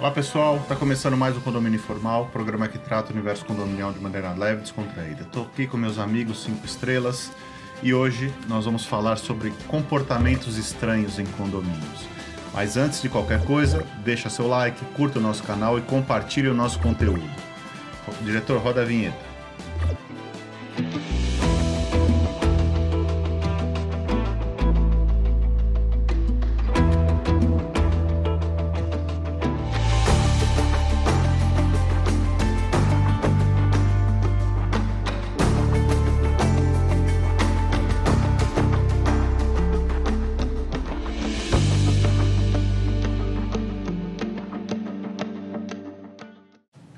Olá 0.00 0.10
pessoal, 0.10 0.56
está 0.56 0.74
começando 0.74 1.14
mais 1.14 1.36
um 1.36 1.40
Condomínio 1.40 1.76
Informal, 1.76 2.30
programa 2.32 2.66
que 2.66 2.78
trata 2.78 3.10
o 3.10 3.12
universo 3.12 3.44
condominial 3.44 3.92
de 3.92 4.00
maneira 4.00 4.32
leve 4.32 4.60
e 4.60 4.62
descontraída. 4.62 5.24
Estou 5.24 5.42
aqui 5.44 5.66
com 5.66 5.76
meus 5.76 5.98
amigos 5.98 6.42
5 6.42 6.64
estrelas 6.64 7.30
e 7.82 7.92
hoje 7.92 8.32
nós 8.48 8.64
vamos 8.64 8.86
falar 8.86 9.16
sobre 9.16 9.52
comportamentos 9.68 10.56
estranhos 10.56 11.18
em 11.18 11.26
condomínios. 11.26 12.08
Mas 12.54 12.78
antes 12.78 13.02
de 13.02 13.10
qualquer 13.10 13.44
coisa, 13.44 13.84
deixa 14.02 14.30
seu 14.30 14.48
like, 14.48 14.82
curta 14.96 15.18
o 15.18 15.22
nosso 15.22 15.42
canal 15.42 15.78
e 15.78 15.82
compartilhe 15.82 16.48
o 16.48 16.54
nosso 16.54 16.78
conteúdo. 16.78 17.30
Diretor, 18.22 18.58
roda 18.58 18.80
a 18.80 18.86
vinheta. 18.86 19.29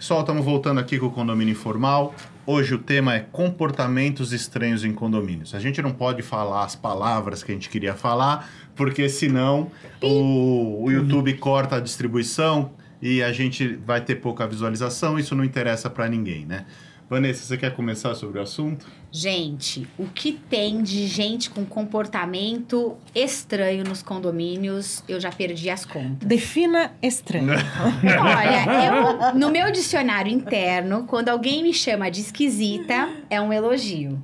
Pessoal, 0.03 0.23
estamos 0.23 0.45
voltando 0.45 0.81
aqui 0.81 0.99
com 0.99 1.07
o 1.07 1.11
condomínio 1.13 1.53
informal. 1.53 2.13
Hoje 2.45 2.75
o 2.75 2.79
tema 2.79 3.15
é 3.15 3.21
comportamentos 3.21 4.33
estranhos 4.33 4.85
em 4.85 4.93
condomínios. 4.93 5.55
A 5.55 5.61
gente 5.61 5.81
não 5.81 5.93
pode 5.93 6.23
falar 6.23 6.65
as 6.65 6.75
palavras 6.75 7.45
que 7.45 7.53
a 7.53 7.55
gente 7.55 7.71
queria 7.71 7.95
falar, 7.95 8.51
porque 8.75 9.09
senão 9.09 9.71
o, 10.03 10.83
o 10.83 10.91
YouTube 10.91 11.33
corta 11.35 11.77
a 11.77 11.81
distribuição 11.81 12.73
e 13.01 13.23
a 13.23 13.33
gente 13.33 13.77
vai 13.77 14.01
ter 14.01 14.17
pouca 14.17 14.45
visualização. 14.45 15.21
Isso 15.21 15.37
não 15.37 15.45
interessa 15.45 15.89
para 15.89 16.09
ninguém, 16.09 16.45
né? 16.47 16.67
Vanessa, 17.09 17.45
você 17.45 17.57
quer 17.57 17.73
começar 17.73 18.17
sobre 18.17 18.41
o 18.41 18.43
assunto? 18.43 18.85
Gente, 19.15 19.87
o 19.99 20.07
que 20.07 20.33
tem 20.33 20.83
de 20.83 21.07
gente 21.07 21.51
com 21.51 21.67
comportamento 21.67 22.97
estranho 23.15 23.85
nos 23.85 24.03
condomínios, 24.03 25.05
eu 25.07 25.21
já 25.21 25.31
perdi 25.31 25.69
as 25.69 25.85
contas. 25.85 26.27
Defina 26.27 26.93
estranho. 27.03 27.53
Olha, 27.53 28.87
eu, 28.87 29.39
no 29.39 29.51
meu 29.51 29.71
dicionário 29.71 30.33
interno, 30.33 31.05
quando 31.07 31.29
alguém 31.29 31.63
me 31.63 31.75
chama 31.75 32.11
de 32.11 32.23
esquisita, 32.23 33.11
é 33.29 33.39
um 33.39 33.53
elogio. 33.53 34.19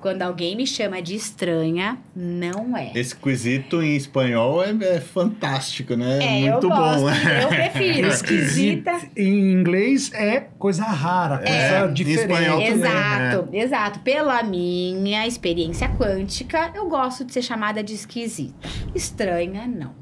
Quando 0.00 0.20
alguém 0.22 0.54
me 0.54 0.66
chama 0.66 1.00
de 1.00 1.14
estranha, 1.14 1.98
não 2.14 2.76
é. 2.76 2.92
Esquisito 2.94 3.82
em 3.82 3.96
espanhol 3.96 4.62
é, 4.62 4.70
é 4.82 5.00
fantástico, 5.00 5.94
né? 5.94 6.18
É, 6.22 6.50
Muito 6.50 6.66
eu 6.66 6.70
bom. 6.70 6.76
gosto, 6.76 7.08
eu 7.42 7.48
prefiro 7.48 8.08
esquisita. 8.08 9.00
Em 9.16 9.52
inglês 9.52 10.10
é 10.12 10.40
coisa 10.58 10.84
rara, 10.84 11.38
coisa 11.38 11.52
É, 11.52 11.86
em 11.86 11.92
diferente. 11.94 12.20
espanhol 12.20 12.58
também, 12.58 12.72
Exato, 12.76 13.48
exato. 13.52 14.00
Pela 14.26 14.42
minha 14.42 15.24
experiência 15.24 15.88
quântica, 15.88 16.72
eu 16.74 16.88
gosto 16.88 17.24
de 17.24 17.32
ser 17.32 17.42
chamada 17.42 17.80
de 17.80 17.94
esquisita. 17.94 18.68
Estranha, 18.92 19.68
não. 19.68 19.94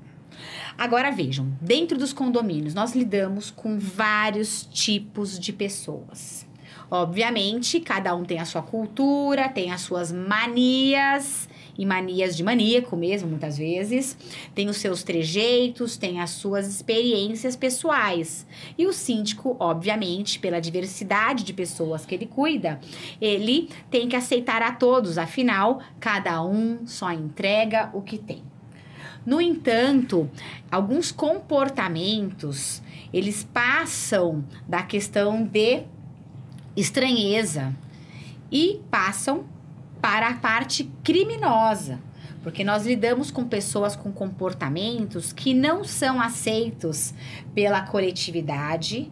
Agora 0.79 1.11
vejam, 1.11 1.53
dentro 1.61 1.99
dos 1.99 2.15
condomínios, 2.15 2.73
nós 2.73 2.95
lidamos 2.95 3.51
com 3.51 3.79
vários 3.79 4.67
tipos 4.73 5.39
de 5.39 5.53
pessoas. 5.53 6.47
Obviamente, 6.91 7.81
cada 7.81 8.15
um 8.17 8.25
tem 8.25 8.39
a 8.39 8.47
sua 8.47 8.63
cultura, 8.63 9.51
tem 9.51 9.71
as 9.71 9.83
suas 9.83 10.11
manias 10.11 11.47
e 11.77 11.85
manias 11.85 12.37
de 12.37 12.43
maníaco 12.43 12.97
mesmo, 12.97 13.29
muitas 13.29 13.59
vezes. 13.59 14.17
Tem 14.55 14.69
os 14.69 14.77
seus 14.77 15.03
trejeitos, 15.03 15.97
tem 15.97 16.21
as 16.21 16.31
suas 16.31 16.69
experiências 16.69 17.57
pessoais. 17.57 18.47
E 18.79 18.87
o 18.87 18.93
síndico, 18.93 19.57
obviamente, 19.59 20.39
pela 20.39 20.61
diversidade 20.61 21.45
de 21.45 21.53
pessoas 21.53 22.07
que 22.07 22.15
ele 22.15 22.27
cuida, 22.27 22.81
ele 23.21 23.69
tem 23.91 24.09
que 24.09 24.17
aceitar 24.17 24.63
a 24.63 24.73
todos, 24.73 25.19
afinal, 25.19 25.81
cada 25.99 26.43
um 26.43 26.87
só 26.87 27.13
entrega 27.13 27.91
o 27.93 28.03
que 28.03 28.19
tem. 28.19 28.43
No 29.27 29.41
entanto, 29.41 30.31
alguns 30.71 31.11
comportamentos, 31.11 32.83
eles 33.13 33.43
passam 33.43 34.45
da 34.69 34.83
questão 34.83 35.43
de 35.43 35.85
estranheza 36.77 37.75
e 38.53 38.81
passam 38.91 39.47
para 40.05 40.29
a 40.29 40.35
parte 40.35 40.85
criminosa, 41.03 41.99
porque 42.43 42.63
nós 42.63 42.85
lidamos 42.85 43.31
com 43.31 43.43
pessoas 43.43 43.97
com 43.97 44.13
comportamentos 44.13 45.33
que 45.33 45.55
não 45.55 45.83
são 45.83 46.21
aceitos 46.21 47.15
pela 47.55 47.81
coletividade, 47.81 49.11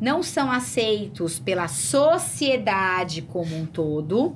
não 0.00 0.20
são 0.20 0.50
aceitos 0.50 1.38
pela 1.38 1.68
sociedade 1.68 3.22
como 3.22 3.56
um 3.56 3.64
todo 3.64 4.34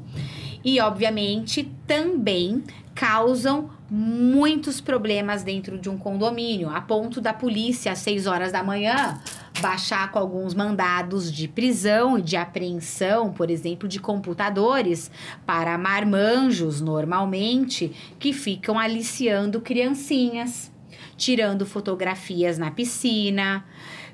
e, 0.65 0.79
obviamente, 0.79 1.69
também 1.89 2.63
causam 2.95 3.69
muitos 3.91 4.81
problemas 4.81 5.43
dentro 5.43 5.77
de 5.77 5.91
um 5.91 5.99
condomínio, 5.99 6.71
a 6.71 6.81
ponto 6.81 7.21
da 7.21 7.33
polícia 7.33 7.91
às 7.91 7.99
6 7.99 8.29
horas 8.29 8.53
da 8.53 8.63
manhã 8.63 9.21
baixar 9.61 10.11
com 10.11 10.19
alguns 10.19 10.55
mandados 10.55 11.33
de 11.33 11.49
prisão 11.49 12.19
e 12.19 12.23
de 12.23 12.37
apreensão, 12.37 13.33
por 13.33 13.51
exemplo, 13.51 13.89
de 13.89 13.99
computadores 13.99 15.11
para 15.47 15.77
marmanjos, 15.79 16.81
normalmente, 16.81 17.93
que 18.19 18.33
ficam 18.33 18.79
aliciando 18.79 19.61
criancinhas, 19.61 20.71
tirando 21.17 21.65
fotografias 21.65 22.59
na 22.59 22.71
piscina, 22.71 23.65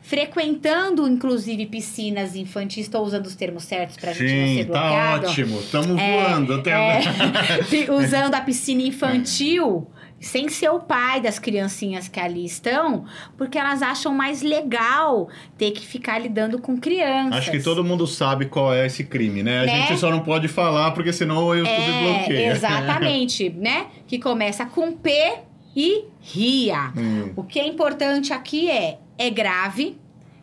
frequentando, 0.01 1.09
inclusive, 1.09 1.67
piscinas 1.67 2.37
infantis. 2.37 2.85
Estou 2.87 3.05
usando 3.05 3.27
os 3.27 3.35
termos 3.35 3.65
certos 3.65 3.97
para 3.97 4.11
a 4.11 4.13
gente 4.15 4.33
não 4.35 4.47
ser 4.47 4.65
Sim, 4.65 4.65
tá 4.65 4.81
bloqueado. 4.81 5.27
ótimo. 5.27 5.59
Estamos 5.61 5.99
É, 6.01 6.29
voando 6.29 6.55
até 6.55 6.71
É, 6.71 7.01
usando 7.93 8.35
a 8.35 8.41
piscina 8.41 8.83
infantil 8.83 9.89
sem 10.23 10.49
ser 10.49 10.71
o 10.71 10.79
pai 10.79 11.21
das 11.21 11.39
criancinhas 11.39 12.07
que 12.09 12.21
ali 12.21 12.45
estão, 12.45 13.05
porque 13.37 13.59
elas 13.59 13.83
acham 13.83 14.15
mais 14.15 14.41
legal 14.41 15.29
ter 15.59 15.73
que 15.73 15.85
ficar 15.85 16.19
lidando 16.19 16.59
com 16.61 16.79
crianças. 16.79 17.39
Acho 17.39 17.51
que 17.51 17.61
todo 17.61 17.83
mundo 17.85 18.07
sabe 18.07 18.47
qual 18.47 18.73
é 18.73 18.87
esse 18.87 19.03
crime, 19.05 19.43
né? 19.43 19.61
A 19.63 19.67
Né? 19.67 19.87
gente 19.89 19.99
só 19.99 20.11
não 20.11 20.21
pode 20.21 20.47
falar, 20.49 20.93
porque 20.93 21.13
senão 21.13 21.45
o 21.47 21.55
YouTube 21.55 21.75
bloqueia. 22.03 22.39
É, 22.39 22.53
exatamente, 22.53 23.51
né? 23.59 23.87
Que 24.07 24.19
começa 24.19 24.65
com 24.65 24.93
P 24.93 25.39
e 25.77 26.05
ria. 26.21 26.93
Hum. 26.97 27.33
O 27.35 27.43
que 27.43 27.59
é 27.59 27.67
importante 27.67 28.33
aqui 28.33 28.71
é 28.71 28.99
é 29.19 29.29
grave, 29.29 29.97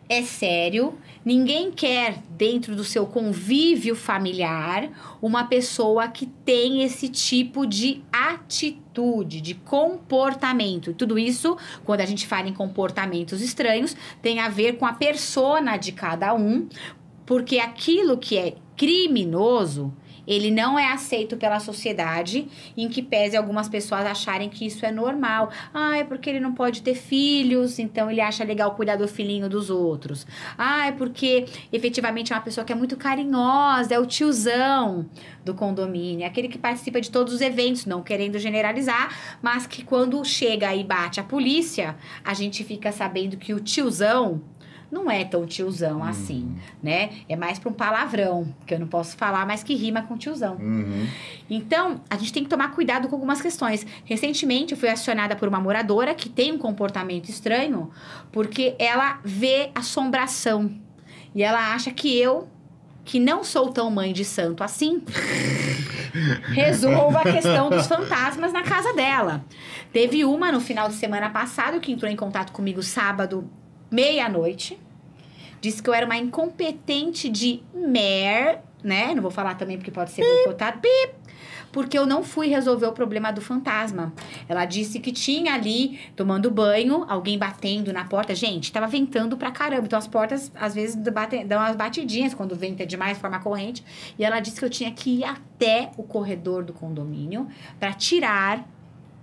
é 0.08 0.22
sério. 0.22 0.94
Ninguém 1.24 1.70
quer 1.70 2.22
dentro 2.30 2.74
do 2.74 2.82
seu 2.82 3.06
convívio 3.06 3.94
familiar 3.94 4.90
uma 5.20 5.44
pessoa 5.44 6.08
que 6.08 6.26
tem 6.26 6.82
esse 6.82 7.08
tipo 7.08 7.66
de 7.66 8.02
atitude, 8.10 9.40
de 9.42 9.54
comportamento. 9.54 10.90
E 10.90 10.94
tudo 10.94 11.18
isso, 11.18 11.58
quando 11.84 12.00
a 12.00 12.06
gente 12.06 12.26
fala 12.26 12.48
em 12.48 12.54
comportamentos 12.54 13.42
estranhos, 13.42 13.94
tem 14.22 14.40
a 14.40 14.48
ver 14.48 14.78
com 14.78 14.86
a 14.86 14.94
persona 14.94 15.76
de 15.76 15.92
cada 15.92 16.34
um, 16.34 16.66
porque 17.26 17.58
aquilo 17.58 18.16
que 18.16 18.38
é 18.38 18.54
criminoso, 18.74 19.92
ele 20.30 20.48
não 20.48 20.78
é 20.78 20.92
aceito 20.92 21.36
pela 21.36 21.58
sociedade, 21.58 22.46
em 22.76 22.88
que 22.88 23.02
pese 23.02 23.36
algumas 23.36 23.68
pessoas 23.68 24.06
acharem 24.06 24.48
que 24.48 24.64
isso 24.64 24.86
é 24.86 24.92
normal. 24.92 25.50
Ah, 25.74 25.98
é 25.98 26.04
porque 26.04 26.30
ele 26.30 26.38
não 26.38 26.54
pode 26.54 26.82
ter 26.82 26.94
filhos, 26.94 27.80
então 27.80 28.08
ele 28.08 28.20
acha 28.20 28.44
legal 28.44 28.76
cuidar 28.76 28.94
do 28.94 29.08
filhinho 29.08 29.48
dos 29.48 29.70
outros. 29.70 30.24
Ah, 30.56 30.86
é 30.86 30.92
porque 30.92 31.46
efetivamente 31.72 32.32
é 32.32 32.36
uma 32.36 32.42
pessoa 32.42 32.64
que 32.64 32.72
é 32.72 32.76
muito 32.76 32.96
carinhosa, 32.96 33.92
é 33.92 33.98
o 33.98 34.06
tiozão 34.06 35.10
do 35.44 35.52
condomínio, 35.52 36.22
é 36.22 36.26
aquele 36.26 36.46
que 36.46 36.58
participa 36.58 37.00
de 37.00 37.10
todos 37.10 37.34
os 37.34 37.40
eventos, 37.40 37.84
não 37.84 38.00
querendo 38.00 38.38
generalizar, 38.38 39.38
mas 39.42 39.66
que 39.66 39.82
quando 39.82 40.24
chega 40.24 40.72
e 40.76 40.84
bate 40.84 41.18
a 41.18 41.24
polícia, 41.24 41.96
a 42.24 42.34
gente 42.34 42.62
fica 42.62 42.92
sabendo 42.92 43.36
que 43.36 43.52
o 43.52 43.58
tiozão 43.58 44.40
não 44.90 45.10
é 45.10 45.24
tão 45.24 45.46
tiozão 45.46 46.02
assim, 46.02 46.56
né? 46.82 47.10
É 47.28 47.36
mais 47.36 47.58
para 47.58 47.70
um 47.70 47.72
palavrão, 47.72 48.52
que 48.66 48.74
eu 48.74 48.80
não 48.80 48.88
posso 48.88 49.16
falar, 49.16 49.46
mas 49.46 49.62
que 49.62 49.74
rima 49.74 50.02
com 50.02 50.16
tiozão. 50.16 50.56
Uhum. 50.56 51.06
Então, 51.48 52.00
a 52.10 52.16
gente 52.16 52.32
tem 52.32 52.42
que 52.42 52.50
tomar 52.50 52.72
cuidado 52.72 53.08
com 53.08 53.14
algumas 53.14 53.40
questões. 53.40 53.86
Recentemente, 54.04 54.72
eu 54.72 54.78
fui 54.78 54.88
acionada 54.88 55.36
por 55.36 55.48
uma 55.48 55.60
moradora 55.60 56.14
que 56.14 56.28
tem 56.28 56.52
um 56.52 56.58
comportamento 56.58 57.28
estranho, 57.28 57.90
porque 58.32 58.74
ela 58.78 59.20
vê 59.24 59.70
assombração. 59.74 60.70
E 61.34 61.42
ela 61.42 61.72
acha 61.72 61.92
que 61.92 62.18
eu, 62.18 62.48
que 63.04 63.20
não 63.20 63.44
sou 63.44 63.68
tão 63.68 63.90
mãe 63.90 64.12
de 64.12 64.24
santo 64.24 64.64
assim, 64.64 65.02
resolvo 66.52 67.16
a 67.16 67.22
questão 67.22 67.70
dos 67.70 67.86
fantasmas 67.86 68.52
na 68.52 68.62
casa 68.62 68.92
dela. 68.92 69.44
Teve 69.92 70.24
uma 70.24 70.50
no 70.50 70.60
final 70.60 70.88
de 70.88 70.94
semana 70.94 71.30
passado 71.30 71.80
que 71.80 71.92
entrou 71.92 72.10
em 72.10 72.16
contato 72.16 72.52
comigo 72.52 72.82
sábado, 72.82 73.48
meia-noite. 73.90 74.78
Disse 75.60 75.82
que 75.82 75.90
eu 75.90 75.94
era 75.94 76.06
uma 76.06 76.16
incompetente 76.16 77.28
de 77.28 77.62
mer, 77.74 78.62
né? 78.82 79.14
Não 79.14 79.22
vou 79.22 79.30
falar 79.30 79.56
também 79.56 79.76
porque 79.76 79.90
pode 79.90 80.10
ser 80.10 80.22
boicotado. 80.22 80.80
Pip! 80.80 81.20
porque 81.72 81.98
eu 81.98 82.06
não 82.06 82.22
fui 82.22 82.48
resolver 82.48 82.86
o 82.86 82.92
problema 82.92 83.32
do 83.32 83.40
fantasma. 83.40 84.12
Ela 84.48 84.64
disse 84.64 84.98
que 84.98 85.12
tinha 85.12 85.54
ali, 85.54 85.98
tomando 86.16 86.50
banho, 86.50 87.04
alguém 87.08 87.38
batendo 87.38 87.92
na 87.92 88.04
porta. 88.04 88.34
Gente, 88.34 88.72
tava 88.72 88.86
ventando 88.86 89.36
pra 89.36 89.50
caramba. 89.50 89.86
Então 89.86 89.98
as 89.98 90.06
portas, 90.06 90.50
às 90.54 90.74
vezes, 90.74 90.96
batem, 90.96 91.46
dão 91.46 91.58
umas 91.58 91.76
batidinhas 91.76 92.34
quando 92.34 92.54
venta 92.54 92.84
demais, 92.84 93.18
forma 93.18 93.38
corrente. 93.40 93.84
E 94.18 94.24
ela 94.24 94.40
disse 94.40 94.58
que 94.58 94.64
eu 94.64 94.70
tinha 94.70 94.90
que 94.90 95.20
ir 95.20 95.24
até 95.24 95.90
o 95.96 96.02
corredor 96.02 96.64
do 96.64 96.72
condomínio 96.72 97.48
para 97.78 97.92
tirar 97.92 98.66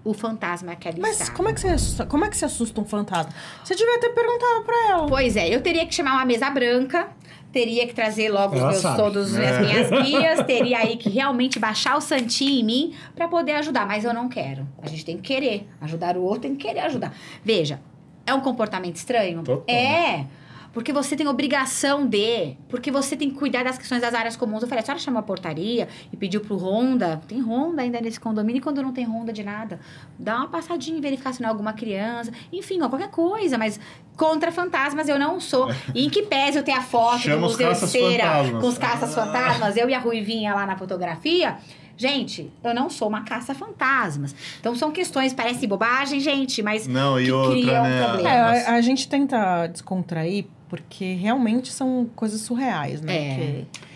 o 0.09 0.13
fantasma 0.13 0.75
que 0.75 0.87
ali 0.87 1.01
Mas 1.01 1.19
estava. 1.19 1.31
como 1.35 1.49
é 1.49 1.53
que 1.53 1.59
você 1.59 1.67
assusta, 1.67 2.05
como 2.05 2.25
é 2.25 2.29
que 2.29 2.37
você 2.37 2.45
assusta 2.45 2.79
um 2.81 2.85
fantasma? 2.85 3.31
Você 3.63 3.75
devia 3.75 3.99
ter 3.99 4.09
perguntado 4.09 4.63
pra 4.65 4.89
ela. 4.91 5.07
Pois 5.07 5.35
é, 5.35 5.53
eu 5.53 5.61
teria 5.61 5.85
que 5.85 5.93
chamar 5.93 6.13
uma 6.13 6.25
mesa 6.25 6.49
branca, 6.49 7.09
teria 7.51 7.85
que 7.87 7.93
trazer 7.93 8.29
logo 8.29 8.55
os 8.55 8.61
meus, 8.61 8.77
sabe. 8.77 8.97
todos 8.97 9.35
É. 9.35 9.49
as 9.49 9.59
minhas 9.65 9.89
guias, 10.05 10.45
teria 10.45 10.79
aí 10.79 10.95
que 10.97 11.09
realmente 11.09 11.59
baixar 11.59 11.97
o 11.97 12.01
santinho 12.01 12.59
em 12.61 12.63
mim 12.63 12.93
pra 13.15 13.27
poder 13.27 13.53
ajudar, 13.53 13.85
mas 13.87 14.03
eu 14.05 14.13
não 14.13 14.29
quero. 14.29 14.67
A 14.81 14.87
gente 14.87 15.03
tem 15.03 15.17
que 15.17 15.23
querer 15.23 15.67
ajudar 15.81 16.15
o 16.17 16.21
outro, 16.23 16.41
tem 16.41 16.55
que 16.55 16.65
querer 16.67 16.81
ajudar. 16.81 17.13
Veja, 17.43 17.79
é 18.25 18.33
um 18.33 18.41
comportamento 18.41 18.95
estranho? 18.95 19.41
Total. 19.43 19.63
É. 19.75 20.25
Porque 20.73 20.93
você 20.93 21.15
tem 21.15 21.27
obrigação 21.27 22.05
de. 22.05 22.55
Porque 22.69 22.91
você 22.91 23.15
tem 23.15 23.29
que 23.29 23.35
cuidar 23.35 23.63
das 23.63 23.77
questões 23.77 24.01
das 24.01 24.13
áreas 24.13 24.35
comuns. 24.35 24.61
Eu 24.61 24.67
falei, 24.67 24.81
a 24.81 24.85
senhora 24.85 25.01
chamou 25.01 25.19
a 25.19 25.23
portaria 25.23 25.87
e 26.11 26.17
pediu 26.17 26.41
pro 26.41 26.55
Honda. 26.55 27.21
Tem 27.27 27.41
Honda 27.41 27.81
ainda 27.81 27.99
nesse 27.99 28.19
condomínio 28.19 28.59
e 28.59 28.61
quando 28.61 28.81
não 28.81 28.91
tem 28.91 29.05
Honda 29.05 29.33
de 29.33 29.43
nada. 29.43 29.79
Dá 30.17 30.37
uma 30.37 30.47
passadinha, 30.47 31.01
verificar 31.01 31.33
se 31.33 31.41
não 31.41 31.49
é 31.49 31.51
alguma 31.51 31.73
criança. 31.73 32.31
Enfim, 32.51 32.81
ó, 32.81 32.89
qualquer 32.89 33.09
coisa. 33.09 33.57
Mas 33.57 33.79
contra 34.15 34.51
fantasmas 34.51 35.07
eu 35.09 35.17
não 35.17 35.39
sou. 35.39 35.69
E 35.93 36.05
em 36.05 36.09
que 36.09 36.23
pese 36.23 36.57
eu 36.57 36.63
tenho 36.63 36.77
a 36.77 36.81
foto 36.81 37.19
Chama 37.19 37.35
do 37.35 37.41
Museu 37.51 37.73
de 37.73 37.79
Cera 37.79 38.51
com 38.59 38.67
os 38.67 38.77
caças 38.77 39.13
fantasmas, 39.13 39.77
eu 39.77 39.89
e 39.89 39.93
a 39.93 39.99
Ruivinha 39.99 40.53
lá 40.53 40.65
na 40.65 40.77
fotografia. 40.77 41.57
Gente, 41.99 42.51
eu 42.63 42.75
não 42.75 42.91
sou 42.91 43.07
uma 43.07 43.23
caça-fantasmas. 43.23 44.35
Então 44.59 44.75
são 44.75 44.91
questões, 44.91 45.33
parece 45.33 45.65
bobagem, 45.65 46.19
gente, 46.19 46.61
mas 46.61 46.85
Não, 46.85 47.19
e 47.19 47.25
que 47.25 47.31
outra, 47.31 47.51
criam 47.59 47.83
né? 47.83 48.03
problema. 48.03 48.29
É, 48.29 48.65
a, 48.67 48.73
a 48.75 48.81
gente 48.81 49.09
tenta 49.09 49.65
descontrair 49.65 50.45
porque 50.69 51.13
realmente 51.15 51.71
são 51.71 52.09
coisas 52.15 52.41
surreais, 52.41 53.01
né? 53.01 53.15
É. 53.15 53.35
Porque- 53.35 53.87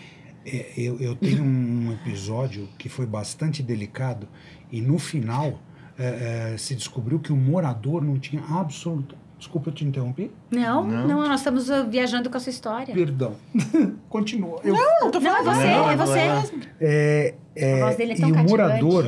É, 0.44 0.72
eu, 0.76 0.98
eu 0.98 1.14
tenho 1.14 1.42
um 1.44 1.92
episódio 1.92 2.68
que 2.76 2.88
foi 2.88 3.06
bastante 3.06 3.62
delicado 3.62 4.26
e 4.72 4.80
no 4.80 4.98
final 4.98 5.60
é, 5.96 6.52
é, 6.54 6.56
se 6.58 6.74
descobriu 6.74 7.20
que 7.20 7.32
o 7.32 7.36
morador 7.36 8.02
não 8.02 8.18
tinha 8.18 8.42
absoluto. 8.42 9.14
Desculpa 9.38 9.70
eu 9.70 9.74
te 9.74 9.84
interrompi. 9.84 10.30
Não, 10.50 10.82
Não. 10.84 11.06
não, 11.06 11.28
nós 11.28 11.40
estamos 11.40 11.68
uh, 11.68 11.88
viajando 11.88 12.28
com 12.30 12.36
a 12.36 12.40
sua 12.40 12.50
história. 12.50 12.92
Perdão. 12.94 13.34
Continua. 14.08 14.60
Eu, 14.64 14.74
Não, 14.74 15.10
tô 15.12 15.20
Não, 15.20 15.30
é 15.30 15.42
falando 15.44 15.56
você, 15.56 15.66
Não, 15.66 15.90
é 15.90 15.96
você 15.96 16.18
é. 16.18 16.34
mesmo. 16.34 16.60
é, 16.80 17.34
é, 17.54 17.74
A 17.82 17.84
voz 17.84 17.96
dele 17.96 18.12
é 18.12 18.16
tão 18.16 18.28
e 18.28 18.32
o 18.32 18.38
morador, 18.38 19.04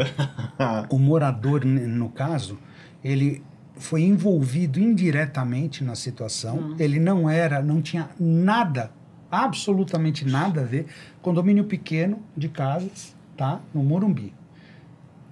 o 0.90 0.98
morador, 0.98 1.64
no 1.64 2.08
caso, 2.10 2.58
ele 3.02 3.42
foi 3.76 4.02
envolvido 4.02 4.80
indiretamente 4.80 5.82
na 5.82 5.94
situação. 5.94 6.58
Hum. 6.58 6.76
Ele 6.78 6.98
não 6.98 7.28
era, 7.28 7.62
não 7.62 7.82
tinha 7.82 8.10
nada, 8.18 8.92
absolutamente 9.30 10.24
nada 10.24 10.60
a 10.60 10.64
ver. 10.64 10.86
Condomínio 11.20 11.64
pequeno 11.64 12.22
de 12.36 12.48
casas, 12.48 13.14
tá? 13.36 13.60
No 13.72 13.82
Morumbi. 13.82 14.32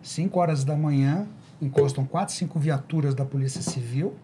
5 0.03 0.39
horas 0.39 0.65
da 0.65 0.77
manhã, 0.77 1.29
encostam 1.61 2.05
quatro, 2.05 2.35
cinco 2.35 2.59
viaturas 2.59 3.15
da 3.15 3.25
Polícia 3.25 3.63
Civil, 3.63 4.17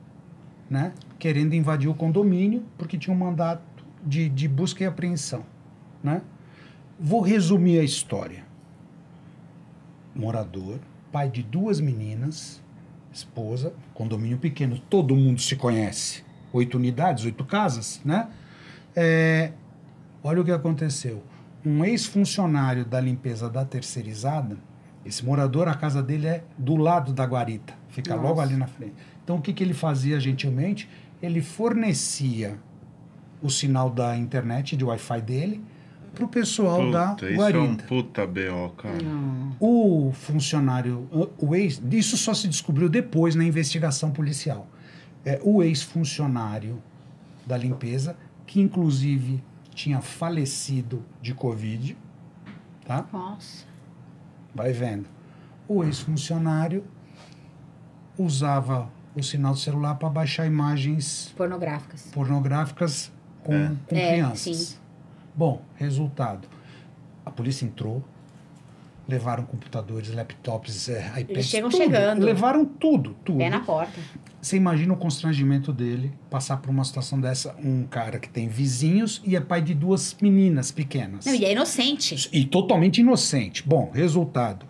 né? 0.69 0.93
Querendo 1.19 1.55
invadir 1.55 1.89
o 1.89 1.95
condomínio, 1.95 2.65
porque 2.77 2.99
tinha 2.99 3.15
um 3.15 3.19
mandato 3.19 3.63
de, 4.05 4.29
de 4.29 4.49
busca 4.49 4.83
e 4.83 4.87
apreensão, 4.87 5.45
né? 6.03 6.21
Vou 6.99 7.21
resumir 7.21 7.79
a 7.79 7.85
história. 7.85 8.45
Morador, 10.15 10.81
pai 11.13 11.31
de 11.31 11.45
duas 11.45 11.81
meninas, 11.81 12.61
esposa, 13.13 13.73
condomínio 13.95 14.39
pequeno, 14.39 14.79
todo 14.91 15.15
mundo 15.15 15.41
se 15.41 15.57
conhece. 15.57 16.25
Oito 16.53 16.77
unidades, 16.77 17.25
oito 17.25 17.45
casas, 17.45 18.01
né? 18.05 18.29
É, 18.95 19.53
olha 20.23 20.41
o 20.41 20.45
que 20.45 20.53
aconteceu. 20.53 21.23
Um 21.65 21.85
ex-funcionário 21.85 22.85
da 22.85 23.01
limpeza 23.01 23.49
da 23.51 23.65
terceirizada, 23.65 24.57
esse 25.05 25.25
morador, 25.25 25.69
a 25.69 25.75
casa 25.75 26.03
dele 26.03 26.27
é 26.27 26.45
do 26.57 26.77
lado 26.77 27.13
da 27.13 27.25
guarita, 27.25 27.75
fica 27.89 28.15
Nossa. 28.15 28.29
logo 28.29 28.41
ali 28.41 28.57
na 28.57 28.67
frente. 28.67 28.95
Então, 29.25 29.37
o 29.37 29.41
que, 29.43 29.53
que 29.53 29.63
ele 29.63 29.75
fazia 29.75 30.19
gentilmente? 30.19 30.89
Ele 31.21 31.41
fornecia 31.41 32.59
o 33.43 33.51
sinal 33.51 33.91
da 33.91 34.17
internet, 34.17 34.77
de 34.77 34.85
Wi-Fi 34.85 35.21
dele, 35.21 35.65
para 36.15 36.25
o 36.25 36.29
pessoal 36.29 36.91
da 36.91 37.09
Puta, 37.11 37.31
isso 37.31 37.43
é 37.43 37.47
um 37.47 37.53
guarita. 37.65 37.85
puta 37.85 38.27
B.O., 38.27 38.71
cara. 38.71 38.99
O 39.61 40.11
funcionário, 40.13 41.09
o 41.39 41.55
ex, 41.55 41.81
isso 41.91 42.17
só 42.17 42.35
se 42.35 42.49
descobriu 42.49 42.89
depois 42.89 43.35
na 43.35 43.45
investigação 43.45 44.11
policial. 44.11 44.67
É, 45.25 45.41
o 45.43 45.63
ex-funcionário 45.63 46.83
da 47.47 47.57
limpeza, 47.57 48.17
que 48.47 48.61
inclusive 48.61 49.43
tinha 49.75 50.01
falecido 50.01 51.05
de 51.23 51.35
Covid, 51.35 51.97
tá? 52.87 53.07
Nossa. 53.13 53.65
Vai 54.55 54.73
vendo. 54.73 55.07
O 55.69 55.85
ex-funcionário 55.85 56.83
usava 58.17 58.91
o 59.15 59.23
sinal 59.23 59.53
do 59.53 59.59
celular 59.59 59.95
para 59.97 60.09
baixar 60.09 60.47
imagens 60.47 61.33
Pornográficas. 61.37 62.03
pornográficas 62.13 63.13
com, 63.43 63.53
É. 63.53 63.73
com 63.87 63.97
É, 63.97 64.11
crianças. 64.13 64.57
sim. 64.57 64.77
Bom, 65.39 65.63
resultado. 65.77 66.49
A 67.25 67.31
polícia 67.31 67.65
entrou, 67.65 68.03
levaram 69.07 69.45
computadores, 69.45 70.13
laptops, 70.13 70.89
é, 70.89 71.07
iPads, 71.21 71.29
Eles 71.29 71.47
chegam 71.47 71.71
tudo. 71.71 71.81
chegando. 71.81 72.25
Levaram 72.25 72.65
tudo, 72.65 73.15
tudo. 73.25 73.39
Pé 73.39 73.49
na 73.49 73.61
porta. 73.61 74.01
Você 74.43 74.57
imagina 74.57 74.93
o 74.93 74.97
constrangimento 74.97 75.73
dele 75.73 76.13
passar 76.29 76.57
por 76.57 76.71
uma 76.71 76.83
situação 76.83 77.21
dessa, 77.21 77.55
um 77.63 77.85
cara 77.85 78.19
que 78.19 78.29
tem 78.29 78.49
vizinhos 78.49 79.23
e 79.25 79.37
é 79.37 79.41
pai 79.41 79.63
de 79.63 79.75
duas 79.75 80.17
meninas 80.21 80.73
pequenas. 80.73 81.25
Não, 81.25 81.35
e 81.35 81.45
é 81.45 81.53
inocente. 81.53 82.29
E 82.33 82.45
totalmente 82.45 82.99
inocente. 83.01 83.63
Bom, 83.65 83.93
resultado. 83.95 84.67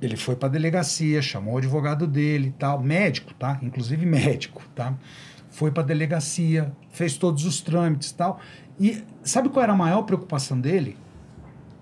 Ele 0.00 0.16
foi 0.16 0.34
para 0.34 0.48
delegacia, 0.48 1.20
chamou 1.20 1.54
o 1.54 1.58
advogado 1.58 2.06
dele 2.06 2.48
e 2.48 2.52
tal, 2.52 2.80
médico, 2.80 3.34
tá? 3.34 3.58
Inclusive 3.62 4.04
médico, 4.06 4.62
tá? 4.74 4.94
Foi 5.50 5.70
para 5.70 5.82
delegacia, 5.82 6.72
fez 6.90 7.16
todos 7.16 7.44
os 7.44 7.60
trâmites 7.60 8.10
e 8.10 8.14
tal. 8.14 8.40
E 8.78 9.02
sabe 9.22 9.48
qual 9.48 9.62
era 9.62 9.72
a 9.72 9.76
maior 9.76 10.02
preocupação 10.02 10.58
dele? 10.58 10.96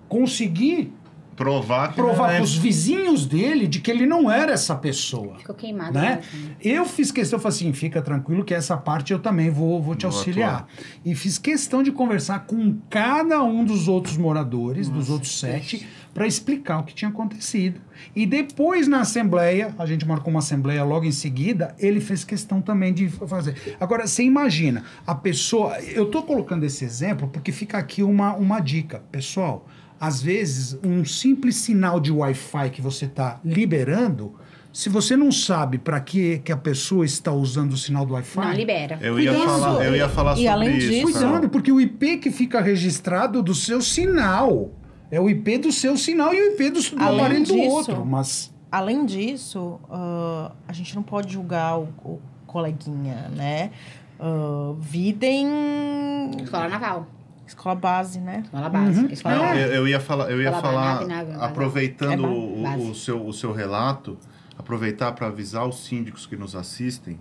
Conseguir 0.07 0.91
Provar 1.39 1.87
que 1.87 1.95
provar 1.95 2.17
não 2.17 2.25
para 2.25 2.35
é. 2.35 2.41
os 2.41 2.53
vizinhos 2.53 3.25
dele 3.25 3.65
de 3.65 3.79
que 3.79 3.89
ele 3.89 4.05
não 4.05 4.29
era 4.29 4.51
essa 4.51 4.75
pessoa. 4.75 5.37
Ficou 5.37 5.55
queimado. 5.55 5.93
Né? 5.93 6.17
mesmo, 6.17 6.49
né? 6.49 6.55
Eu 6.61 6.83
fiz 6.83 7.13
questão, 7.13 7.37
eu 7.37 7.41
falei 7.41 7.55
assim, 7.55 7.71
fica 7.71 8.01
tranquilo 8.01 8.43
que 8.43 8.53
essa 8.53 8.75
parte 8.75 9.13
eu 9.13 9.19
também 9.19 9.49
vou, 9.49 9.81
vou 9.81 9.95
te 9.95 10.05
Vou 10.05 10.13
auxiliar. 10.13 10.67
E 11.05 11.15
fiz 11.15 11.37
questão 11.37 11.81
de 11.81 11.93
conversar 11.93 12.39
com 12.45 12.77
cada 12.89 13.41
um 13.41 13.63
dos 13.63 13.87
outros 13.87 14.17
moradores, 14.17 14.89
dos 14.89 15.09
outros 15.09 15.39
sete, 15.39 15.87
para 16.19 16.27
explicar 16.27 16.79
o 16.79 16.83
que 16.83 16.93
tinha 16.93 17.07
acontecido. 17.07 17.79
E 18.13 18.25
depois 18.25 18.89
na 18.89 18.99
assembleia, 18.99 19.73
a 19.79 19.85
gente 19.85 20.05
marcou 20.05 20.29
uma 20.31 20.39
assembleia 20.39 20.83
logo 20.83 21.05
em 21.05 21.13
seguida, 21.13 21.73
ele 21.79 22.01
fez 22.01 22.25
questão 22.25 22.61
também 22.61 22.93
de 22.93 23.07
fazer. 23.07 23.55
Agora, 23.79 24.05
você 24.05 24.23
imagina, 24.23 24.83
a 25.07 25.15
pessoa. 25.15 25.79
Eu 25.79 26.03
estou 26.07 26.23
colocando 26.23 26.65
esse 26.65 26.83
exemplo 26.83 27.29
porque 27.29 27.53
fica 27.53 27.77
aqui 27.77 28.03
uma, 28.03 28.33
uma 28.33 28.59
dica. 28.59 29.01
Pessoal, 29.09 29.65
às 29.97 30.21
vezes, 30.21 30.77
um 30.83 31.05
simples 31.05 31.55
sinal 31.55 32.01
de 32.01 32.11
Wi-Fi 32.11 32.69
que 32.69 32.81
você 32.81 33.05
está 33.05 33.39
liberando. 33.45 34.35
Se 34.73 34.89
você 34.89 35.15
não 35.15 35.31
sabe 35.31 35.77
para 35.77 36.01
que, 36.01 36.39
que 36.39 36.51
a 36.51 36.57
pessoa 36.57 37.05
está 37.05 37.31
usando 37.31 37.71
o 37.73 37.77
sinal 37.77 38.05
do 38.05 38.13
Wi-Fi, 38.13 38.41
Não, 38.41 38.53
libera. 38.53 38.99
Eu 39.01 39.17
ia, 39.17 39.33
Cuidado. 39.33 39.59
falar, 39.61 39.85
eu 39.85 39.95
ia 39.95 40.09
falar 40.09 40.33
E 40.33 40.35
sobre 40.35 40.47
além 40.49 40.77
isso. 40.77 40.87
disso- 40.89 41.13
cara. 41.13 41.25
Cuidado, 41.27 41.49
porque 41.49 41.71
o 41.71 41.79
IP 41.79 42.17
que 42.17 42.29
fica 42.29 42.59
registrado 42.59 43.41
do 43.41 43.55
seu 43.55 43.81
sinal. 43.81 44.71
É 45.11 45.19
o 45.19 45.29
IP 45.29 45.57
do 45.57 45.71
seu 45.71 45.97
sinal 45.97 46.33
e 46.33 46.39
o 46.41 46.53
IP 46.53 46.69
do, 46.69 46.81
do 46.81 47.03
Além 47.03 47.19
aparelho 47.19 47.45
do 47.45 47.53
disso- 47.53 47.69
outro. 47.69 48.05
Mas 48.05 48.53
Além 48.71 49.05
disso, 49.05 49.79
ah, 49.89 50.51
a 50.67 50.73
gente 50.73 50.95
não 50.95 51.01
pode 51.01 51.33
julgar 51.33 51.79
o, 51.79 51.85
o 52.03 52.19
coleguinha, 52.45 53.29
né? 53.35 53.71
Ah, 54.19 54.73
vida 54.79 55.25
em 55.25 56.29
Escola 56.43 56.69
naval. 56.69 57.07
escola 57.47 57.73
base, 57.75 58.19
né? 58.19 58.41
Escola 58.45 58.69
básica. 58.69 59.07
Uhum. 59.07 59.11
Escola 59.13 59.35
Não, 59.35 59.55
eu, 59.55 59.67
eu 59.73 59.87
ia 59.87 59.99
falar, 59.99 60.29
eu 60.29 60.39
ia 60.41 60.51
Fala 60.51 60.61
falar 60.61 61.07
nave, 61.07 61.31
nave. 61.31 61.43
aproveitando 61.43 62.25
É 62.25 62.27
o, 62.27 62.61
base. 62.61 62.83
o 62.91 62.93
seu, 62.95 63.25
o 63.25 63.33
seu 63.33 63.51
relato, 63.51 64.17
aproveitar 64.57 65.13
para 65.13 65.25
avisar 65.27 65.67
os 65.67 65.83
síndicos 65.83 66.27
que 66.27 66.35
nos 66.35 66.55
assistem 66.55 67.19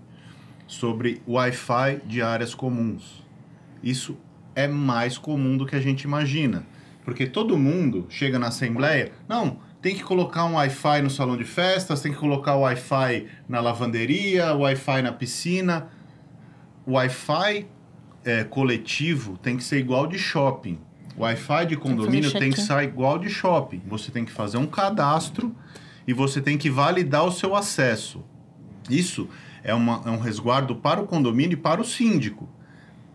sobre 0.66 1.22
Wi-Fi 1.26 2.02
de 2.04 2.20
áreas 2.20 2.54
comuns. 2.54 3.24
Isso 3.82 4.18
é 4.54 4.68
mais 4.68 5.16
comum 5.16 5.56
do 5.56 5.64
que 5.64 5.74
a 5.76 5.80
gente 5.80 6.02
imagina. 6.02 6.66
Porque 7.08 7.26
todo 7.26 7.56
mundo 7.56 8.04
chega 8.10 8.38
na 8.38 8.48
assembleia, 8.48 9.12
não, 9.26 9.60
tem 9.80 9.94
que 9.94 10.04
colocar 10.04 10.44
um 10.44 10.56
Wi-Fi 10.56 11.00
no 11.00 11.08
salão 11.08 11.38
de 11.38 11.44
festas, 11.44 12.02
tem 12.02 12.12
que 12.12 12.18
colocar 12.18 12.54
o 12.54 12.60
Wi-Fi 12.60 13.26
na 13.48 13.60
lavanderia, 13.60 14.52
Wi-Fi 14.52 15.00
na 15.00 15.10
piscina. 15.10 15.88
O 16.84 16.92
Wi-Fi 16.92 17.66
é, 18.26 18.44
coletivo 18.44 19.38
tem 19.38 19.56
que 19.56 19.64
ser 19.64 19.78
igual 19.78 20.06
de 20.06 20.18
shopping. 20.18 20.78
O 21.16 21.22
Wi-Fi 21.22 21.64
de 21.64 21.78
condomínio 21.78 22.30
tem 22.30 22.52
que 22.52 22.60
ser 22.60 22.82
igual 22.82 23.18
de 23.18 23.30
shopping. 23.30 23.80
Você 23.86 24.10
tem 24.10 24.26
que 24.26 24.30
fazer 24.30 24.58
um 24.58 24.66
cadastro 24.66 25.56
e 26.06 26.12
você 26.12 26.42
tem 26.42 26.58
que 26.58 26.68
validar 26.68 27.24
o 27.24 27.32
seu 27.32 27.56
acesso. 27.56 28.22
Isso 28.90 29.30
é, 29.64 29.72
uma, 29.72 30.02
é 30.04 30.10
um 30.10 30.18
resguardo 30.18 30.76
para 30.76 31.00
o 31.00 31.06
condomínio 31.06 31.54
e 31.54 31.56
para 31.56 31.80
o 31.80 31.84
síndico. 31.86 32.46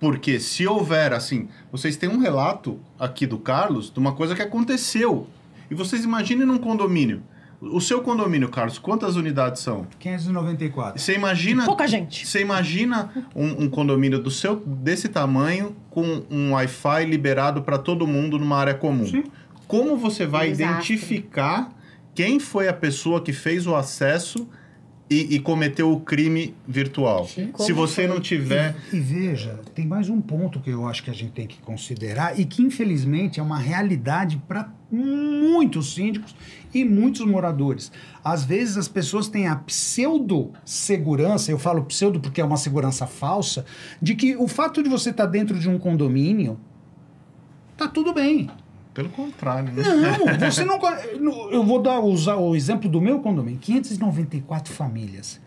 Porque 0.03 0.37
se 0.37 0.67
houver, 0.67 1.13
assim, 1.13 1.47
vocês 1.71 1.95
têm 1.95 2.09
um 2.09 2.17
relato 2.17 2.77
aqui 2.99 3.25
do 3.25 3.39
Carlos 3.39 3.89
de 3.89 3.97
uma 3.97 4.11
coisa 4.11 4.35
que 4.35 4.41
aconteceu. 4.41 5.27
E 5.71 5.73
vocês 5.73 6.03
imaginem 6.03 6.45
num 6.45 6.57
condomínio. 6.57 7.23
O 7.61 7.79
seu 7.79 8.01
condomínio, 8.01 8.49
Carlos, 8.49 8.77
quantas 8.77 9.15
unidades 9.15 9.61
são? 9.61 9.87
594. 9.99 10.99
Você 10.99 11.15
imagina. 11.15 11.63
Pouca 11.63 11.87
gente. 11.87 12.27
Você 12.27 12.41
imagina 12.41 13.13
um, 13.33 13.63
um 13.63 13.69
condomínio 13.69 14.19
do 14.19 14.29
seu, 14.29 14.57
desse 14.57 15.07
tamanho 15.07 15.73
com 15.89 16.23
um 16.29 16.51
Wi-Fi 16.51 17.05
liberado 17.05 17.61
para 17.61 17.77
todo 17.77 18.05
mundo 18.05 18.37
numa 18.37 18.57
área 18.57 18.73
comum. 18.73 19.07
Sim. 19.07 19.23
Como 19.69 19.95
você 19.95 20.25
vai 20.25 20.49
Exato. 20.49 20.69
identificar 20.69 21.71
quem 22.13 22.41
foi 22.41 22.67
a 22.67 22.73
pessoa 22.73 23.21
que 23.21 23.31
fez 23.31 23.65
o 23.65 23.73
acesso 23.73 24.49
e, 25.09 25.35
e 25.35 25.39
cometeu 25.39 25.91
o 25.91 25.99
crime 25.99 26.55
virtual? 26.67 27.27
Como 27.51 27.65
Se 27.65 27.73
você 27.73 28.07
não 28.07 28.19
tiver. 28.19 28.75
E 28.91 28.99
veja, 28.99 29.59
tem 29.75 29.85
mais 29.85 30.09
um 30.09 30.21
ponto 30.21 30.59
que 30.59 30.69
eu 30.69 30.87
acho 30.87 31.03
que 31.03 31.09
a 31.09 31.13
gente 31.13 31.31
tem 31.31 31.47
que 31.47 31.59
considerar 31.61 32.39
e 32.39 32.45
que 32.45 32.61
infelizmente 32.61 33.39
é 33.39 33.43
uma 33.43 33.57
realidade 33.57 34.41
para 34.47 34.71
muitos 34.91 35.93
síndicos 35.93 36.35
e 36.73 36.85
muitos 36.85 37.25
moradores. 37.25 37.91
Às 38.23 38.43
vezes 38.43 38.77
as 38.77 38.87
pessoas 38.87 39.27
têm 39.27 39.47
a 39.47 39.55
pseudo 39.55 40.51
segurança, 40.63 41.51
eu 41.51 41.59
falo 41.59 41.83
pseudo 41.85 42.19
porque 42.19 42.41
é 42.41 42.45
uma 42.45 42.57
segurança 42.57 43.05
falsa, 43.05 43.65
de 44.01 44.15
que 44.15 44.35
o 44.35 44.47
fato 44.47 44.81
de 44.81 44.89
você 44.89 45.09
estar 45.09 45.25
dentro 45.25 45.59
de 45.59 45.69
um 45.69 45.77
condomínio 45.77 46.59
tá 47.75 47.87
tudo 47.87 48.13
bem. 48.13 48.49
Pelo 48.93 49.09
contrário, 49.09 49.71
né? 49.73 49.81
Não, 49.83 50.37
você 50.51 50.63
não. 50.63 50.79
Eu 51.51 51.63
vou 51.63 51.81
dar, 51.81 51.99
usar 51.99 52.35
o 52.35 52.55
exemplo 52.55 52.89
do 52.89 53.01
meu 53.01 53.19
condomínio: 53.19 53.59
594 53.59 54.71
famílias. 54.73 55.39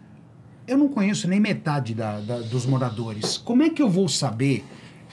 Eu 0.66 0.76
não 0.76 0.88
conheço 0.88 1.28
nem 1.28 1.38
metade 1.38 1.94
da, 1.94 2.18
da- 2.20 2.40
dos 2.40 2.66
moradores. 2.66 3.38
Como 3.38 3.62
é 3.62 3.70
que 3.70 3.80
eu 3.80 3.88
vou 3.88 4.08
saber 4.08 4.64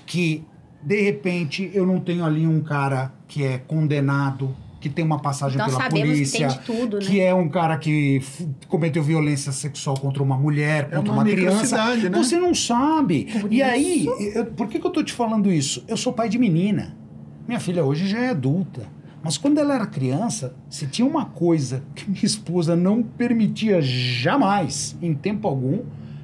que, 0.06 0.44
de 0.82 1.00
repente, 1.02 1.70
eu 1.76 1.86
não 1.86 2.00
tenho 2.00 2.26
ali 2.26 2.48
um 2.48 2.60
cara 2.62 3.14
que 3.28 3.44
é 3.44 3.60
condenado, 3.60 4.56
que 4.82 4.90
tem 4.90 5.06
uma 5.06 5.20
passagem 5.20 5.58
Nós 5.60 5.68
pela 5.68 5.84
sabemos 5.84 6.10
que 6.10 6.16
polícia, 6.16 6.48
tem 6.48 6.58
de 6.58 6.64
tudo, 6.66 7.00
né? 7.00 7.06
que 7.06 7.22
é 7.22 7.34
um 7.36 7.48
cara 7.48 7.78
que 7.78 8.18
f- 8.18 8.48
cometeu 8.68 9.04
violência 9.04 9.52
sexual 9.52 9.96
contra 10.00 10.24
uma 10.24 10.38
mulher, 10.38 10.90
É 10.92 10.96
contra 10.96 11.14
uma 11.14 11.22
uma, 11.22 11.30
criança? 11.30 11.96
né? 11.96 12.10
Você 12.18 12.38
não 12.40 12.56
sabe. 12.56 13.28
e 13.52 13.62
aí, 13.62 14.08
eu- 14.34 14.48
por 14.48 14.68
que, 14.68 14.80
que 14.80 14.88
eu 14.88 14.92
tô 14.92 15.04
te 15.04 15.14
falando 15.14 15.52
isso? 15.52 15.84
Eu 15.88 15.96
sou 15.98 16.12
pai 16.14 16.28
de 16.30 16.40
menina. 16.40 16.98
Minha 17.48 17.60
filha 17.60 17.84
hoje 17.84 18.08
já 18.08 18.20
é 18.20 18.30
adulta. 18.30 18.82
Mas 19.24 19.38
quando 19.38 19.58
ela 19.58 19.74
era 19.76 19.86
criança, 19.86 20.54
se 20.70 20.86
tinha 20.88 21.08
uma 21.08 21.26
coisa 21.26 21.82
que 21.96 22.10
minha 22.10 22.26
esposa 22.26 22.76
não 22.76 23.02
permitia 23.02 23.82
jamais, 23.82 24.98
em 25.02 25.14
tempo 25.14 25.48
algum, 25.48 25.80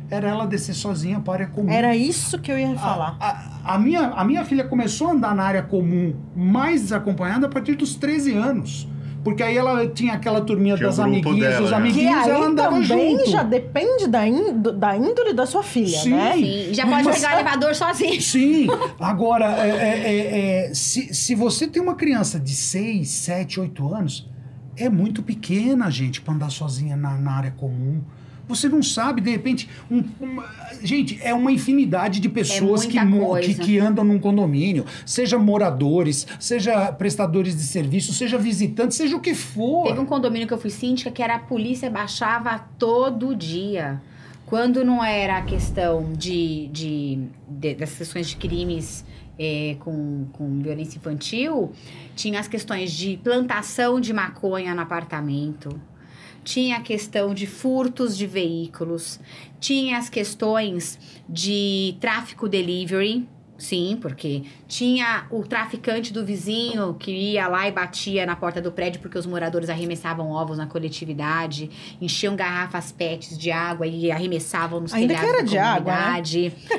era 0.10 0.28
ela 0.28 0.46
descer 0.46 0.74
sozinha 0.74 1.20
para 1.20 1.32
a 1.32 1.36
área 1.36 1.48
comum. 1.48 1.70
Era 1.72 1.96
isso 1.96 2.40
que 2.40 2.52
eu 2.52 2.58
ia 2.60 2.76
falar. 2.76 3.16
A, 3.20 3.30
a- 3.30 3.76
a 3.76 3.80
minha, 3.80 4.02
a 4.08 4.24
minha 4.26 4.44
filha 4.44 4.64
começou 4.66 5.08
a 5.08 5.12
andar 5.12 5.36
na 5.36 5.44
área 5.44 5.62
comum 5.64 6.14
mais 6.36 6.82
desacompanhada 6.82 7.46
a 7.46 7.50
partir 7.50 7.76
dos 7.76 7.96
13 7.96 8.34
anos. 8.34 8.88
Porque 9.24 9.44
aí 9.44 9.58
ela 9.58 9.86
tinha 9.88 10.14
aquela 10.14 10.40
turminha 10.42 10.76
Tinha 10.78 10.88
das 10.88 10.98
amiguinhas, 11.00 11.40
dela, 11.40 11.62
dos 11.62 11.72
né? 11.72 11.76
Que 11.78 11.82
amiguinhos, 11.82 12.24
aí 12.24 12.30
ela 12.32 12.46
andava 12.46 12.82
também 12.88 13.18
junto. 13.18 13.30
já 13.32 13.44
depende 13.44 14.08
da, 14.08 14.26
índo- 14.28 14.72
da 14.72 14.96
índole 14.96 15.34
da 15.34 15.46
sua 15.46 15.62
filha, 15.62 15.98
Sim. 16.00 16.12
né? 16.12 16.34
Sim, 16.36 16.74
já 16.74 16.88
pode 16.88 17.04
Mas- 17.04 17.16
pegar 17.18 17.30
o 17.30 17.34
elevador 17.40 17.76
sozinho. 17.76 18.22
Sim. 18.22 18.68
Agora, 19.00 19.46
é, 19.66 19.70
é, 19.70 19.84
é, 19.84 20.68
é, 20.70 20.74
se, 20.74 21.14
se 21.14 21.36
você 21.36 21.68
tem 21.68 21.82
uma 21.82 21.96
criança 21.96 22.40
de 22.40 22.54
6, 22.56 23.10
7, 23.10 23.60
8 23.60 23.94
anos, 23.94 24.26
é 24.78 24.88
muito 24.90 25.22
pequena, 25.22 25.92
gente, 25.92 26.22
para 26.22 26.34
andar 26.34 26.50
sozinha 26.50 26.96
na, 26.96 27.18
na 27.18 27.32
área 27.34 27.52
comum. 27.52 28.02
Você 28.50 28.68
não 28.68 28.82
sabe, 28.84 29.22
de 29.22 29.29
repente. 29.29 29.70
um- 29.89 30.03
uma- 30.20 30.46
gente, 30.84 31.18
é 31.22 31.34
uma 31.34 31.51
infinidade 31.51 32.20
de 32.20 32.27
pessoas 32.27 32.84
que, 32.86 33.00
mo- 33.00 33.20
que, 33.20 33.25
coisa. 33.25 33.63
que 33.63 33.77
andam 33.79 34.03
num 34.03 34.18
condomínio, 34.20 34.86
seja 35.06 35.38
moradores, 35.38 36.25
seja 36.39 36.91
prestadores 36.91 37.56
de 37.56 37.62
serviço, 37.63 38.12
seja 38.12 38.38
visitantes, 38.38 38.98
seja 38.98 39.15
o 39.15 39.20
que 39.22 39.34
for. 39.36 39.86
Teve 39.88 40.00
um 40.00 40.06
condomínio 40.06 40.48
que 40.48 40.53
eu 40.53 40.58
fui 40.60 40.72
síndica 40.72 41.12
que 41.12 41.22
era 41.22 41.36
a 41.36 41.39
polícia 41.39 41.89
baixava 41.89 42.60
todo 42.77 43.36
dia. 43.36 44.01
Quando 44.48 44.84
não 44.84 45.03
era 45.03 45.38
a 45.38 45.41
questão 45.44 46.12
de, 46.18 46.68
de, 46.70 47.20
de- 47.48 47.75
das 47.75 47.94
questões 47.96 48.29
de 48.29 48.36
crimes 48.36 49.06
é, 49.38 49.77
com, 49.79 50.25
com 50.34 50.60
violência 50.60 50.98
infantil, 50.98 51.72
tinha 52.15 52.39
as 52.39 52.48
questões 52.48 52.91
de 52.91 53.15
plantação 53.24 54.01
de 54.01 54.12
maconha 54.12 54.74
no 54.74 54.82
apartamento. 54.82 55.70
Tinha 56.43 56.77
a 56.77 56.81
questão 56.81 57.34
de 57.34 57.46
furtos 57.46 58.17
de 58.17 58.25
veículos, 58.25 59.19
tinha 59.60 59.98
as 59.98 60.10
questões 60.10 60.98
de 61.27 61.96
tráfico 62.00 62.48
delivery, 62.48 63.27
sim, 63.58 63.98
porque 64.01 64.43
tinha 64.67 65.25
o 65.29 65.43
traficante 65.43 66.13
do 66.13 66.25
vizinho 66.25 66.93
que 66.93 67.12
ia 67.12 67.48
lá 67.48 67.67
e 67.67 67.72
batia 67.72 68.25
na 68.25 68.36
porta 68.36 68.62
do 68.62 68.72
prédio 68.72 69.01
porque 69.01 69.17
os 69.17 69.25
moradores 69.25 69.69
arremessavam 69.69 70.29
ovos 70.29 70.58
na 70.58 70.65
coletividade, 70.65 71.69
enchiam 72.01 72.36
garrafas 72.36 72.91
PETs 72.91 73.38
de 73.38 73.51
água 73.51 73.86
e 73.86 74.10
arremessavam 74.10 74.79
nos 74.79 74.93
Ainda 74.93 75.13
que 75.13 75.19
telhados 75.19 75.36
era 75.36 75.43
da 75.43 75.50
de 75.50 75.58
água, 75.58 75.93
né? 75.93 76.00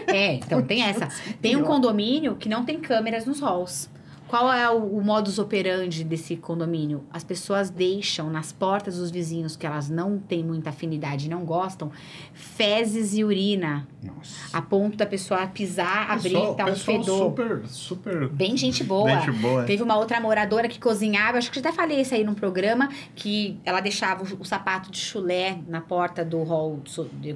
É, 0.06 0.34
então 0.34 0.62
tem 0.62 0.82
essa. 0.82 1.08
Tem 1.40 1.56
um 1.56 1.62
condomínio 1.62 2.36
que 2.36 2.48
não 2.48 2.64
tem 2.64 2.80
câmeras 2.80 3.26
nos 3.26 3.40
halls. 3.40 3.90
Qual 4.30 4.52
é 4.52 4.70
o, 4.70 4.76
o 4.99 5.02
modus 5.04 5.40
operandi 5.40 6.04
desse 6.04 6.37
condomínio? 6.37 7.02
As 7.12 7.25
pessoas 7.25 7.68
deixam 7.68 8.30
nas 8.30 8.52
portas 8.52 8.96
dos 8.96 9.10
vizinhos 9.10 9.56
que 9.56 9.66
elas 9.66 9.90
não 9.90 10.20
têm 10.20 10.44
muita 10.44 10.70
afinidade 10.70 11.26
e 11.26 11.28
não 11.28 11.44
gostam, 11.44 11.90
fezes 12.32 13.12
e 13.12 13.25
urina, 13.25 13.88
Nossa. 14.00 14.56
a 14.56 14.62
ponto 14.62 14.96
da 14.96 15.04
pessoa 15.04 15.44
pisar, 15.49 16.08
abrir, 16.12 16.30
Pessoal- 16.34 16.54
tá 16.54 16.64
um 16.66 16.76
fedor. 16.76 17.04
super, 17.18 17.66
super... 17.66 18.28
Bem 18.28 18.56
gente 18.56 18.84
boa. 18.84 19.18
Gente 19.18 19.32
boa. 19.40 19.64
Teve 19.64 19.82
uma 19.82 19.96
outra 19.99 20.20
moradora 20.20 20.68
que 20.68 20.78
cozinhava, 20.78 21.37
acho 21.38 21.50
que 21.50 21.58
eu 21.58 21.62
até 21.62 21.72
falei 21.72 22.00
isso 22.00 22.14
aí 22.14 22.22
num 22.22 22.34
programa, 22.34 22.88
que 23.16 23.58
ela 23.64 23.80
deixava 23.80 24.22
o, 24.22 24.40
o 24.42 24.44
sapato 24.44 24.92
de 24.92 24.99
chulé 24.99 25.58
na 25.66 25.80
porta 25.80 26.25
do 26.25 26.40
hall, 26.44 26.80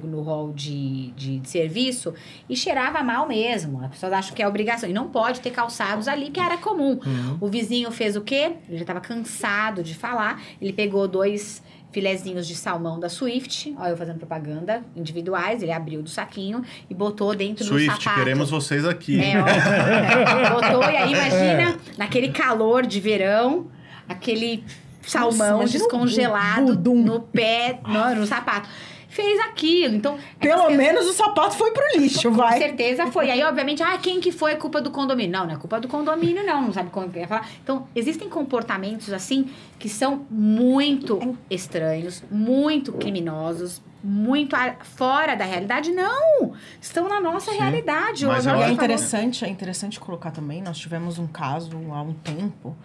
no 0.01 0.21
hall 0.21 0.53
de, 0.53 1.11
de, 1.11 1.39
de 1.39 1.49
serviço 1.49 2.13
e 2.47 2.55
cheirava 2.55 3.03
mal 3.03 3.27
mesmo. 3.27 3.83
As 3.83 3.89
pessoas 3.91 4.13
acham 4.13 4.33
que 4.33 4.41
é 4.41 4.47
obrigação. 4.47 4.89
E 4.89 4.93
não 4.93 5.09
pode 5.09 5.41
ter 5.41 5.51
calçados 5.51 6.07
ali, 6.07 6.29
que 6.29 6.39
era 6.39 6.55
comum. 6.57 6.84
Uhum. 6.87 7.37
O 7.41 7.47
vizinho 7.47 7.91
fez 7.91 8.15
o 8.15 8.21
quê? 8.21 8.53
Ele 8.67 8.77
já 8.77 8.83
estava 8.83 8.99
cansado 8.99 9.83
de 9.83 9.95
falar. 9.95 10.41
Ele 10.61 10.73
pegou 10.73 11.07
dois 11.07 11.61
filezinhos 11.95 12.45
de 12.45 12.55
salmão 12.55 12.99
da 12.99 13.07
Swift, 13.07 13.73
olha 13.79 13.91
eu 13.91 13.95
fazendo 13.95 14.17
propaganda, 14.17 14.83
individuais, 14.97 15.63
ele 15.63 15.71
abriu 15.71 16.01
do 16.01 16.09
saquinho 16.09 16.61
e 16.89 16.93
botou 16.93 17.33
dentro 17.33 17.63
do 17.63 17.69
Swift, 17.69 18.03
sapato. 18.03 18.19
queremos 18.19 18.49
vocês 18.49 18.85
aqui. 18.85 19.17
É, 19.17 19.35
ó. 19.39 20.55
Botou, 20.61 20.83
e 20.91 20.97
aí 20.97 21.13
imagina, 21.13 21.77
naquele 21.97 22.33
calor 22.33 22.85
de 22.85 22.99
verão, 22.99 23.67
aquele 24.09 24.61
salmão 25.01 25.61
o 25.61 25.69
descongelado 25.69 26.75
budum. 26.75 27.01
no 27.01 27.21
pé, 27.21 27.79
no, 27.87 28.15
no 28.15 28.27
sapato. 28.27 28.67
Fez 29.15 29.39
aquilo. 29.39 29.95
Então, 29.95 30.17
Pelo 30.41 30.63
essas- 30.63 30.75
menos 30.75 31.05
o 31.07 31.13
sapato 31.13 31.55
foi 31.55 31.71
pro 31.71 31.83
lixo, 31.97 32.29
com 32.29 32.35
vai. 32.35 32.57
certeza 32.57 33.07
foi. 33.07 33.31
Aí, 33.31 33.41
obviamente, 33.43 33.81
ah, 33.81 33.97
quem 33.97 34.19
que 34.19 34.29
foi? 34.29 34.51
É 34.51 34.55
culpa 34.55 34.81
do 34.81 34.91
condomínio. 34.91 35.31
Não, 35.31 35.45
não 35.47 35.53
é 35.53 35.57
culpa 35.57 35.79
do 35.79 35.87
condomínio, 35.87 36.45
não. 36.45 36.63
Não 36.63 36.73
sabe 36.73 36.89
como 36.89 37.09
que 37.09 37.19
ia 37.19 37.25
falar. 37.27 37.49
Então, 37.63 37.87
existem 37.95 38.27
comportamentos, 38.27 39.13
assim, 39.13 39.49
que 39.79 39.87
são 39.87 40.25
muito 40.29 41.37
estranhos, 41.49 42.23
muito 42.29 42.91
criminosos, 42.91 43.81
muito 44.03 44.53
a- 44.53 44.75
fora 44.83 45.33
da 45.33 45.45
realidade. 45.45 45.91
Não! 45.93 46.51
Estão 46.81 47.07
na 47.07 47.21
nossa 47.21 47.51
Sim, 47.53 47.57
realidade. 47.57 48.25
mas 48.25 48.45
é 48.45 48.69
interessante, 48.69 49.45
é 49.45 49.47
interessante 49.47 49.97
colocar 49.97 50.31
também, 50.31 50.61
nós 50.61 50.77
tivemos 50.77 51.17
um 51.17 51.25
caso 51.27 51.71
há 51.93 52.01
um 52.01 52.11
tempo 52.13 52.75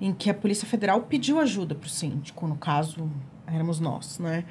em 0.00 0.12
que 0.12 0.28
a 0.28 0.34
Polícia 0.34 0.66
Federal 0.66 1.02
pediu 1.02 1.38
ajuda 1.38 1.74
para 1.76 1.86
o 1.86 1.88
síndico, 1.90 2.48
no 2.48 2.56
caso, 2.56 3.08
éramos 3.52 3.80
nós, 3.80 4.18
né? 4.18 4.44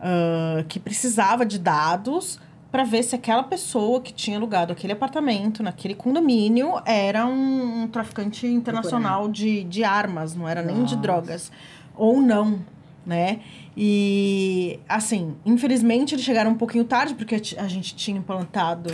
Ah, 0.00 0.64
que 0.68 0.78
precisava 0.78 1.44
de 1.46 1.58
dados 1.58 2.38
para 2.70 2.84
ver 2.84 3.02
se 3.02 3.14
aquela 3.14 3.42
pessoa 3.42 4.00
que 4.00 4.12
tinha 4.12 4.36
alugado 4.36 4.72
aquele 4.72 4.92
apartamento 4.92 5.62
naquele 5.62 5.94
condomínio 5.94 6.74
era 6.84 7.24
um, 7.24 7.84
um 7.84 7.88
traficante 7.88 8.46
internacional 8.46 9.28
de, 9.28 9.64
de 9.64 9.82
armas, 9.82 10.34
não 10.34 10.46
era 10.46 10.62
nem 10.62 10.76
de 10.76 10.82
Nossa. 10.82 10.96
drogas. 10.96 11.52
Ou 11.96 12.20
não, 12.20 12.60
né? 13.06 13.40
E, 13.74 14.78
assim, 14.88 15.34
infelizmente 15.46 16.14
eles 16.14 16.24
chegaram 16.24 16.50
um 16.50 16.56
pouquinho 16.56 16.84
tarde, 16.84 17.14
porque 17.14 17.36
a 17.56 17.68
gente 17.68 17.94
tinha 17.94 18.18
implantado 18.18 18.92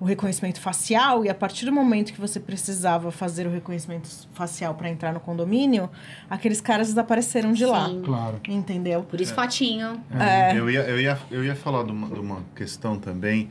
o 0.00 0.04
reconhecimento 0.04 0.60
facial, 0.60 1.24
e 1.24 1.28
a 1.28 1.34
partir 1.34 1.66
do 1.66 1.72
momento 1.72 2.12
que 2.12 2.20
você 2.20 2.40
precisava 2.40 3.12
fazer 3.12 3.46
o 3.46 3.50
reconhecimento 3.50 4.08
facial 4.32 4.74
para 4.74 4.88
entrar 4.88 5.12
no 5.12 5.20
condomínio, 5.20 5.90
aqueles 6.28 6.60
caras 6.60 6.88
desapareceram 6.88 7.52
de 7.52 7.66
lá. 7.66 7.86
Sim. 7.86 8.02
Claro. 8.02 8.40
Entendeu? 8.48 9.02
Por 9.02 9.20
isso, 9.20 9.34
fotinho. 9.34 10.02
É. 10.18 10.58
Eu, 10.58 10.70
ia, 10.70 10.80
eu, 10.80 10.98
ia, 10.98 11.18
eu 11.30 11.44
ia 11.44 11.54
falar 11.54 11.84
de 11.84 11.92
uma, 11.92 12.08
de 12.08 12.18
uma 12.18 12.42
questão 12.56 12.98
também. 12.98 13.50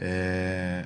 é, 0.00 0.84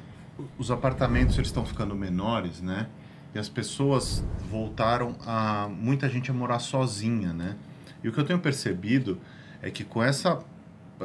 os 0.58 0.72
apartamentos 0.72 1.36
eles 1.36 1.46
estão 1.46 1.64
ficando 1.64 1.94
menores, 1.94 2.60
né? 2.60 2.88
e 3.34 3.38
as 3.38 3.48
pessoas 3.48 4.22
voltaram 4.48 5.16
a 5.26 5.68
muita 5.68 6.08
gente 6.08 6.30
a 6.30 6.34
morar 6.34 6.60
sozinha, 6.60 7.32
né? 7.32 7.56
E 8.02 8.08
o 8.08 8.12
que 8.12 8.18
eu 8.20 8.24
tenho 8.24 8.38
percebido 8.38 9.18
é 9.60 9.70
que 9.70 9.82
com 9.82 10.02
essa 10.02 10.38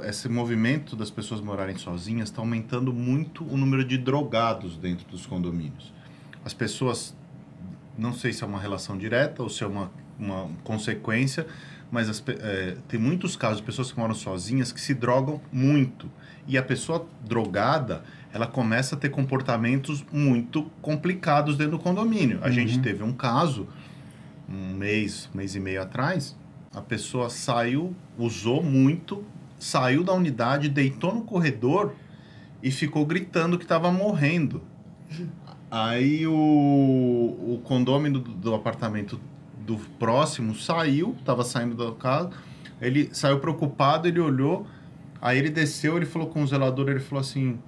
esse 0.04 0.30
movimento 0.30 0.96
das 0.96 1.10
pessoas 1.10 1.42
morarem 1.42 1.78
sozinhas 1.78 2.30
está 2.30 2.42
aumentando 2.42 2.94
muito 2.94 3.44
o 3.44 3.58
número 3.58 3.84
de 3.84 3.98
drogados 3.98 4.78
dentro 4.78 5.08
dos 5.08 5.26
condomínios. 5.26 5.94
As 6.46 6.54
pessoas, 6.54 7.16
não 7.98 8.14
sei 8.14 8.32
se 8.32 8.44
é 8.44 8.48
uma 8.48 8.60
relação 8.60 8.98
direta 8.98 9.42
ou 9.42 9.50
se 9.50 9.64
é 9.64 9.68
uma, 9.68 9.92
uma 10.18 10.50
consequência, 10.64 11.46
mas 11.92 12.08
as, 12.08 12.24
é, 12.28 12.78
tem 12.88 13.00
muitos 13.00 13.36
casos 13.36 13.58
de 13.58 13.64
pessoas 13.64 13.92
que 13.92 14.00
moram 14.00 14.14
sozinhas 14.14 14.72
que 14.72 14.80
se 14.80 14.94
drogam 14.94 15.42
muito. 15.52 16.10
E 16.48 16.58
a 16.58 16.64
pessoa 16.64 17.08
drogada, 17.26 18.04
ela 18.32 18.48
começa 18.48 18.96
a 18.96 18.98
ter 18.98 19.10
comportamentos 19.10 20.06
muito 20.12 20.64
complicados 20.82 21.58
dentro 21.58 21.78
do 21.78 21.80
condomínio. 21.80 22.40
A 22.42 22.48
uhum. 22.48 22.52
gente 22.52 22.80
teve 22.80 23.04
um 23.04 23.14
caso, 23.14 23.68
um 24.48 24.74
mês, 24.76 25.30
mês 25.34 25.56
e 25.56 25.60
meio 25.60 25.82
atrás, 25.82 26.36
a 26.74 26.82
pessoa 26.82 27.30
saiu, 27.30 27.96
usou 28.18 28.64
muito, 28.64 29.26
saiu 29.60 30.04
da 30.04 30.14
unidade, 30.14 30.70
deitou 30.70 31.14
no 31.14 31.22
corredor 31.22 31.94
e 32.64 32.72
ficou 32.72 33.06
gritando 33.06 33.58
que 33.58 33.66
estava 33.66 33.92
morrendo. 33.92 34.64
Aí 35.70 36.26
o, 36.26 36.34
o 36.34 37.62
condômino 37.64 38.20
do, 38.20 38.32
do 38.32 38.56
apartamento 38.56 39.20
do 39.66 39.78
próximo 39.78 40.56
saiu, 40.56 41.16
estava 41.20 41.44
saindo 41.44 41.76
da 41.76 41.96
casa, 41.96 42.32
ele 42.82 43.10
saiu 43.14 43.40
preocupado, 43.40 44.08
ele 44.08 44.20
olhou, 44.20 44.66
aí 45.22 45.38
ele 45.38 45.50
desceu, 45.50 45.98
ele 45.98 46.06
falou 46.06 46.30
com 46.30 46.42
o 46.42 46.48
zelador, 46.48 46.90
ele 46.90 47.00
falou 47.00 47.22
assim, 47.22 47.60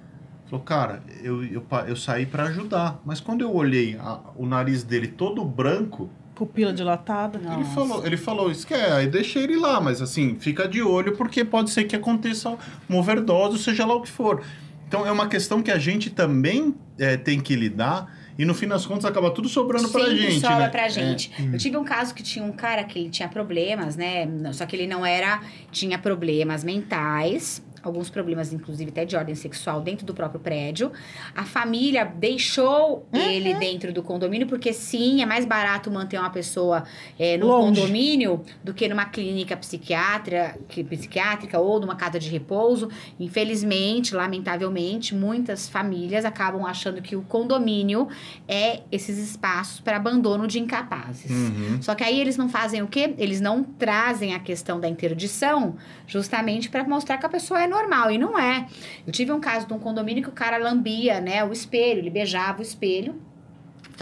falou, 0.46 0.64
cara, 0.64 1.02
eu, 1.22 1.44
eu, 1.44 1.64
eu 1.86 1.96
saí 1.96 2.26
para 2.26 2.44
ajudar, 2.44 3.00
mas 3.04 3.20
quando 3.20 3.42
eu 3.42 3.54
olhei 3.54 3.96
a, 4.00 4.20
o 4.36 4.46
nariz 4.46 4.82
dele 4.82 5.06
todo 5.06 5.44
branco, 5.44 6.10
Pupila 6.46 6.72
dilatada. 6.72 7.38
Ele 7.54 7.64
falou, 7.64 8.06
ele 8.06 8.16
falou, 8.16 8.50
isso 8.50 8.66
que 8.66 8.74
é, 8.74 8.92
aí 8.92 9.06
deixei 9.06 9.44
ele 9.44 9.56
lá, 9.56 9.80
mas 9.80 10.02
assim, 10.02 10.36
fica 10.40 10.66
de 10.66 10.82
olho 10.82 11.16
porque 11.16 11.44
pode 11.44 11.70
ser 11.70 11.84
que 11.84 11.94
aconteça 11.94 12.56
uma 12.88 12.98
overdose, 12.98 13.62
seja 13.62 13.86
lá 13.86 13.94
o 13.94 14.02
que 14.02 14.10
for. 14.10 14.42
Então 14.88 15.06
é 15.06 15.12
uma 15.12 15.28
questão 15.28 15.62
que 15.62 15.70
a 15.70 15.78
gente 15.78 16.10
também 16.10 16.74
é, 16.98 17.16
tem 17.16 17.40
que 17.40 17.54
lidar 17.54 18.12
e 18.36 18.44
no 18.44 18.54
fim 18.54 18.66
das 18.66 18.84
contas 18.84 19.04
acaba 19.04 19.30
tudo 19.30 19.48
sobrando 19.48 19.86
Sim, 19.86 19.92
pra 19.92 20.14
gente. 20.14 20.40
sobra 20.40 20.58
né? 20.58 20.68
pra 20.68 20.88
gente. 20.88 21.30
É. 21.38 21.54
Eu 21.54 21.58
tive 21.58 21.76
um 21.76 21.84
caso 21.84 22.12
que 22.12 22.22
tinha 22.22 22.44
um 22.44 22.52
cara 22.52 22.82
que 22.82 22.98
ele 22.98 23.08
tinha 23.08 23.28
problemas, 23.28 23.94
né? 23.94 24.26
Só 24.52 24.66
que 24.66 24.74
ele 24.74 24.86
não 24.86 25.06
era. 25.06 25.40
Tinha 25.70 25.96
problemas 25.96 26.64
mentais 26.64 27.62
alguns 27.82 28.08
problemas, 28.08 28.52
inclusive 28.52 28.90
até 28.90 29.04
de 29.04 29.16
ordem 29.16 29.34
sexual, 29.34 29.80
dentro 29.80 30.06
do 30.06 30.14
próprio 30.14 30.40
prédio. 30.40 30.92
A 31.34 31.44
família 31.44 32.04
deixou 32.04 33.06
uhum. 33.12 33.20
ele 33.20 33.54
dentro 33.54 33.92
do 33.92 34.02
condomínio, 34.02 34.46
porque 34.46 34.72
sim, 34.72 35.22
é 35.22 35.26
mais 35.26 35.44
barato 35.44 35.90
manter 35.90 36.18
uma 36.18 36.30
pessoa 36.30 36.84
é, 37.18 37.36
no 37.36 37.48
condomínio 37.48 38.42
do 38.62 38.72
que 38.72 38.88
numa 38.88 39.06
clínica 39.06 39.56
psiquiátrica, 39.56 40.58
psiquiátrica 40.88 41.58
ou 41.58 41.80
numa 41.80 41.96
casa 41.96 42.18
de 42.18 42.28
repouso. 42.28 42.88
Infelizmente, 43.18 44.14
lamentavelmente, 44.14 45.14
muitas 45.14 45.68
famílias 45.68 46.24
acabam 46.24 46.64
achando 46.64 47.02
que 47.02 47.16
o 47.16 47.22
condomínio 47.22 48.08
é 48.46 48.82
esses 48.90 49.18
espaços 49.18 49.80
para 49.80 49.96
abandono 49.96 50.46
de 50.46 50.60
incapazes. 50.60 51.30
Uhum. 51.30 51.82
Só 51.82 51.94
que 51.94 52.04
aí 52.04 52.20
eles 52.20 52.36
não 52.36 52.48
fazem 52.48 52.82
o 52.82 52.86
quê? 52.86 53.14
Eles 53.18 53.40
não 53.40 53.62
trazem 53.62 54.34
a 54.34 54.38
questão 54.38 54.78
da 54.78 54.88
interdição 54.88 55.76
justamente 56.06 56.68
para 56.68 56.84
mostrar 56.84 57.18
que 57.18 57.26
a 57.26 57.28
pessoa 57.28 57.62
é 57.62 57.66
normal, 57.72 58.10
e 58.10 58.18
não 58.18 58.38
é. 58.38 58.66
Eu 59.06 59.12
tive 59.12 59.32
um 59.32 59.40
caso 59.40 59.66
de 59.66 59.72
um 59.72 59.78
condomínio 59.78 60.22
que 60.22 60.28
o 60.28 60.32
cara 60.32 60.58
lambia, 60.58 61.20
né, 61.20 61.42
o 61.44 61.52
espelho, 61.52 61.98
ele 61.98 62.10
beijava 62.10 62.60
o 62.60 62.62
espelho, 62.62 63.14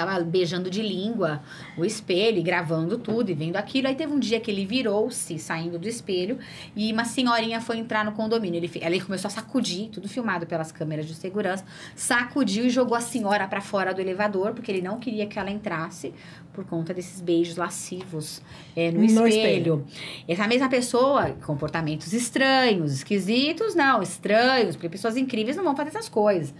ficava 0.00 0.20
beijando 0.24 0.70
de 0.70 0.82
língua 0.82 1.42
o 1.76 1.84
espelho 1.84 2.38
e 2.38 2.42
gravando 2.42 2.98
tudo 2.98 3.30
e 3.30 3.34
vendo 3.34 3.56
aquilo. 3.56 3.88
Aí 3.88 3.94
teve 3.94 4.12
um 4.12 4.18
dia 4.18 4.40
que 4.40 4.50
ele 4.50 4.64
virou-se, 4.64 5.38
saindo 5.38 5.78
do 5.78 5.88
espelho, 5.88 6.38
e 6.74 6.92
uma 6.92 7.04
senhorinha 7.04 7.60
foi 7.60 7.78
entrar 7.78 8.04
no 8.04 8.12
condomínio. 8.12 8.58
Ele, 8.58 8.70
ela 8.80 9.00
começou 9.00 9.28
a 9.28 9.30
sacudir, 9.30 9.88
tudo 9.90 10.08
filmado 10.08 10.46
pelas 10.46 10.72
câmeras 10.72 11.06
de 11.06 11.14
segurança, 11.14 11.64
sacudiu 11.94 12.66
e 12.66 12.70
jogou 12.70 12.96
a 12.96 13.00
senhora 13.00 13.46
para 13.46 13.60
fora 13.60 13.92
do 13.92 14.00
elevador, 14.00 14.54
porque 14.54 14.70
ele 14.70 14.82
não 14.82 14.98
queria 14.98 15.26
que 15.26 15.38
ela 15.38 15.50
entrasse 15.50 16.12
por 16.52 16.64
conta 16.64 16.92
desses 16.92 17.20
beijos 17.20 17.56
lascivos 17.56 18.42
é, 18.74 18.90
no, 18.90 19.00
no 19.00 19.04
espelho. 19.04 19.28
espelho. 19.28 19.86
Essa 20.26 20.46
mesma 20.48 20.68
pessoa, 20.68 21.30
comportamentos 21.46 22.12
estranhos, 22.12 22.92
esquisitos, 22.92 23.74
não, 23.74 24.02
estranhos, 24.02 24.76
porque 24.76 24.88
pessoas 24.88 25.16
incríveis 25.16 25.56
não 25.56 25.64
vão 25.64 25.76
fazer 25.76 25.90
essas 25.90 26.08
coisas 26.08 26.52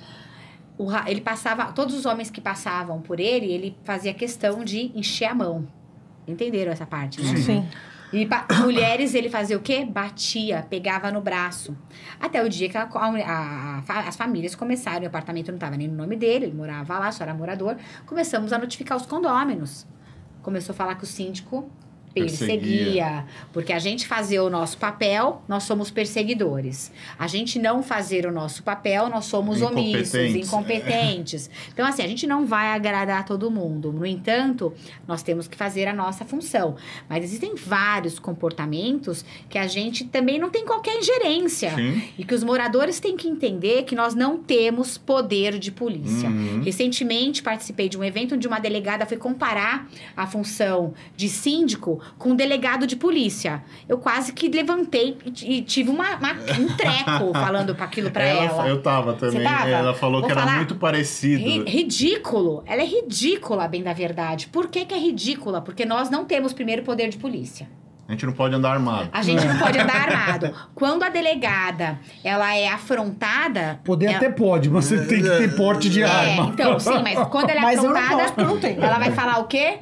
o, 0.81 0.88
ele 1.07 1.21
passava, 1.21 1.73
todos 1.73 1.95
os 1.95 2.07
homens 2.07 2.31
que 2.31 2.40
passavam 2.40 3.03
por 3.03 3.21
ele, 3.21 3.53
ele 3.53 3.77
fazia 3.85 4.14
questão 4.14 4.64
de 4.64 4.90
encher 4.99 5.27
a 5.27 5.35
mão. 5.35 5.69
Entenderam 6.27 6.73
essa 6.73 6.87
parte, 6.87 7.21
né? 7.23 7.37
Sim. 7.37 7.69
E 8.12 8.27
mulheres, 8.62 9.14
ele 9.14 9.29
fazia 9.29 9.57
o 9.59 9.61
quê? 9.61 9.85
Batia, 9.85 10.66
pegava 10.69 11.12
no 11.12 11.21
braço. 11.21 11.77
Até 12.19 12.43
o 12.43 12.49
dia 12.49 12.69
que 12.69 12.79
a, 12.79 12.85
a, 12.85 13.83
a, 13.87 14.09
as 14.09 14.16
famílias 14.16 14.55
começaram, 14.55 15.05
o 15.05 15.07
apartamento 15.07 15.49
não 15.49 15.57
estava 15.57 15.77
nem 15.77 15.87
no 15.87 15.95
nome 15.95 16.16
dele, 16.16 16.47
ele 16.47 16.55
morava 16.55 16.99
lá, 16.99 17.12
só 17.12 17.25
era 17.25 17.35
morador. 17.35 17.77
Começamos 18.07 18.53
a 18.53 18.59
notificar 18.59 18.97
os 18.97 19.05
condôminos. 19.05 19.87
Começou 20.43 20.73
a 20.73 20.77
falar 20.77 20.95
que 20.95 21.05
o 21.05 21.07
síndico 21.07 21.71
perseguia. 22.14 23.25
Porque 23.53 23.73
a 23.73 23.79
gente 23.79 24.07
fazer 24.07 24.40
o 24.40 24.51
nosso 24.51 24.79
papel, 24.79 25.42
nós 25.49 25.64
somos 25.64 25.90
perseguidores. 25.90 26.92
A 27.18 27.27
gente 27.27 27.59
não 27.59 27.83
fazer 27.83 28.27
o 28.27 28.33
nosso 28.33 28.62
papel, 28.62 29.09
nós 29.09 29.27
somos 29.27 29.62
omissos, 29.62 30.14
incompetentes. 30.14 31.51
Então, 31.73 31.87
assim, 31.87 32.03
a 32.03 32.09
gente 32.09 32.27
não 32.27 32.46
vai 32.46 32.68
agradar 32.68 33.25
todo 33.25 33.51
mundo. 33.51 33.92
No 33.92 34.05
entanto, 34.05 34.73
nós 35.07 35.23
temos 35.23 35.46
que 35.46 35.57
fazer 35.57 35.87
a 35.87 35.92
nossa 35.92 36.25
função. 36.25 36.77
Mas 37.09 37.25
existem 37.25 37.55
vários 37.55 38.18
comportamentos 38.18 39.25
que 39.49 39.59
a 39.59 39.66
gente 39.66 40.05
também 40.05 40.38
não 40.38 40.51
tem 40.51 40.64
qualquer 40.64 40.96
ingerência. 40.96 41.75
Sim. 41.75 42.03
E 42.18 42.25
que 42.25 42.35
os 42.35 42.42
moradores 42.42 42.99
têm 43.01 43.16
que 43.16 43.29
entender 43.29 43.85
que 43.85 43.94
nós 43.94 44.14
não 44.14 44.38
temos 44.38 44.99
poder 44.99 45.59
de 45.59 45.70
polícia. 45.70 46.29
Uhum. 46.29 46.62
Recentemente, 46.62 47.42
participei 47.42 47.88
de 47.88 47.96
um 47.96 48.05
evento 48.05 48.35
onde 48.35 48.46
uma 48.46 48.59
delegada 48.59 49.07
foi 49.07 49.16
comparar 49.16 49.88
a 50.16 50.27
função 50.27 50.94
de 51.16 51.29
síndico 51.29 51.99
com 52.18 52.30
um 52.30 52.36
delegado 52.36 52.86
de 52.86 52.96
polícia. 52.96 53.62
Eu 53.88 53.98
quase 53.98 54.32
que 54.32 54.48
levantei 54.48 55.16
e, 55.42 55.62
tive 55.62 55.90
uma, 55.90 56.16
uma, 56.16 56.32
um 56.32 56.76
treco 56.76 57.32
falando 57.34 57.74
para 57.74 57.84
aquilo 57.84 58.10
para 58.10 58.24
ela, 58.24 58.44
ela. 58.44 58.68
Eu 58.68 58.82
tava 58.82 59.14
também. 59.14 59.42
Tava? 59.42 59.68
Ela 59.68 59.94
falou 59.94 60.20
Vou 60.20 60.28
que 60.28 60.34
falar, 60.34 60.48
era 60.48 60.56
muito 60.56 60.74
parecido. 60.76 61.42
Ri, 61.42 61.64
ridículo. 61.64 62.62
Ela 62.66 62.82
é 62.82 62.86
ridícula, 62.86 63.68
bem 63.68 63.82
da 63.82 63.92
verdade. 63.92 64.48
Por 64.48 64.68
que, 64.68 64.84
que 64.84 64.94
é 64.94 64.98
ridícula? 64.98 65.60
Porque 65.60 65.84
nós 65.84 66.10
não 66.10 66.24
temos 66.24 66.52
primeiro 66.52 66.82
poder 66.82 67.08
de 67.08 67.18
polícia. 67.18 67.68
A 68.10 68.12
gente 68.12 68.26
não 68.26 68.32
pode 68.32 68.56
andar 68.56 68.72
armado. 68.72 69.08
A 69.12 69.22
gente 69.22 69.46
não 69.46 69.56
pode 69.56 69.78
andar 69.78 69.94
armado. 70.10 70.52
Quando 70.74 71.04
a 71.04 71.08
delegada 71.08 72.00
ela 72.24 72.56
é 72.56 72.66
afrontada. 72.66 73.78
Poder 73.84 74.06
ela... 74.06 74.16
até 74.16 74.28
pode, 74.28 74.68
mas 74.68 74.86
você 74.86 75.06
tem 75.06 75.22
que 75.22 75.28
ter 75.28 75.54
porte 75.54 75.88
de 75.88 76.02
é, 76.02 76.06
arma. 76.06 76.50
Então, 76.52 76.80
sim, 76.80 77.00
mas 77.04 77.28
quando 77.28 77.50
ela 77.50 77.60
é 77.60 77.62
mas 77.62 77.78
afrontada, 77.78 78.12
eu 78.12 78.16
não 78.16 78.58
posso, 78.58 78.76
não 78.76 78.84
ela 78.84 78.98
vai 78.98 79.12
falar 79.12 79.38
o 79.38 79.44
quê? 79.44 79.78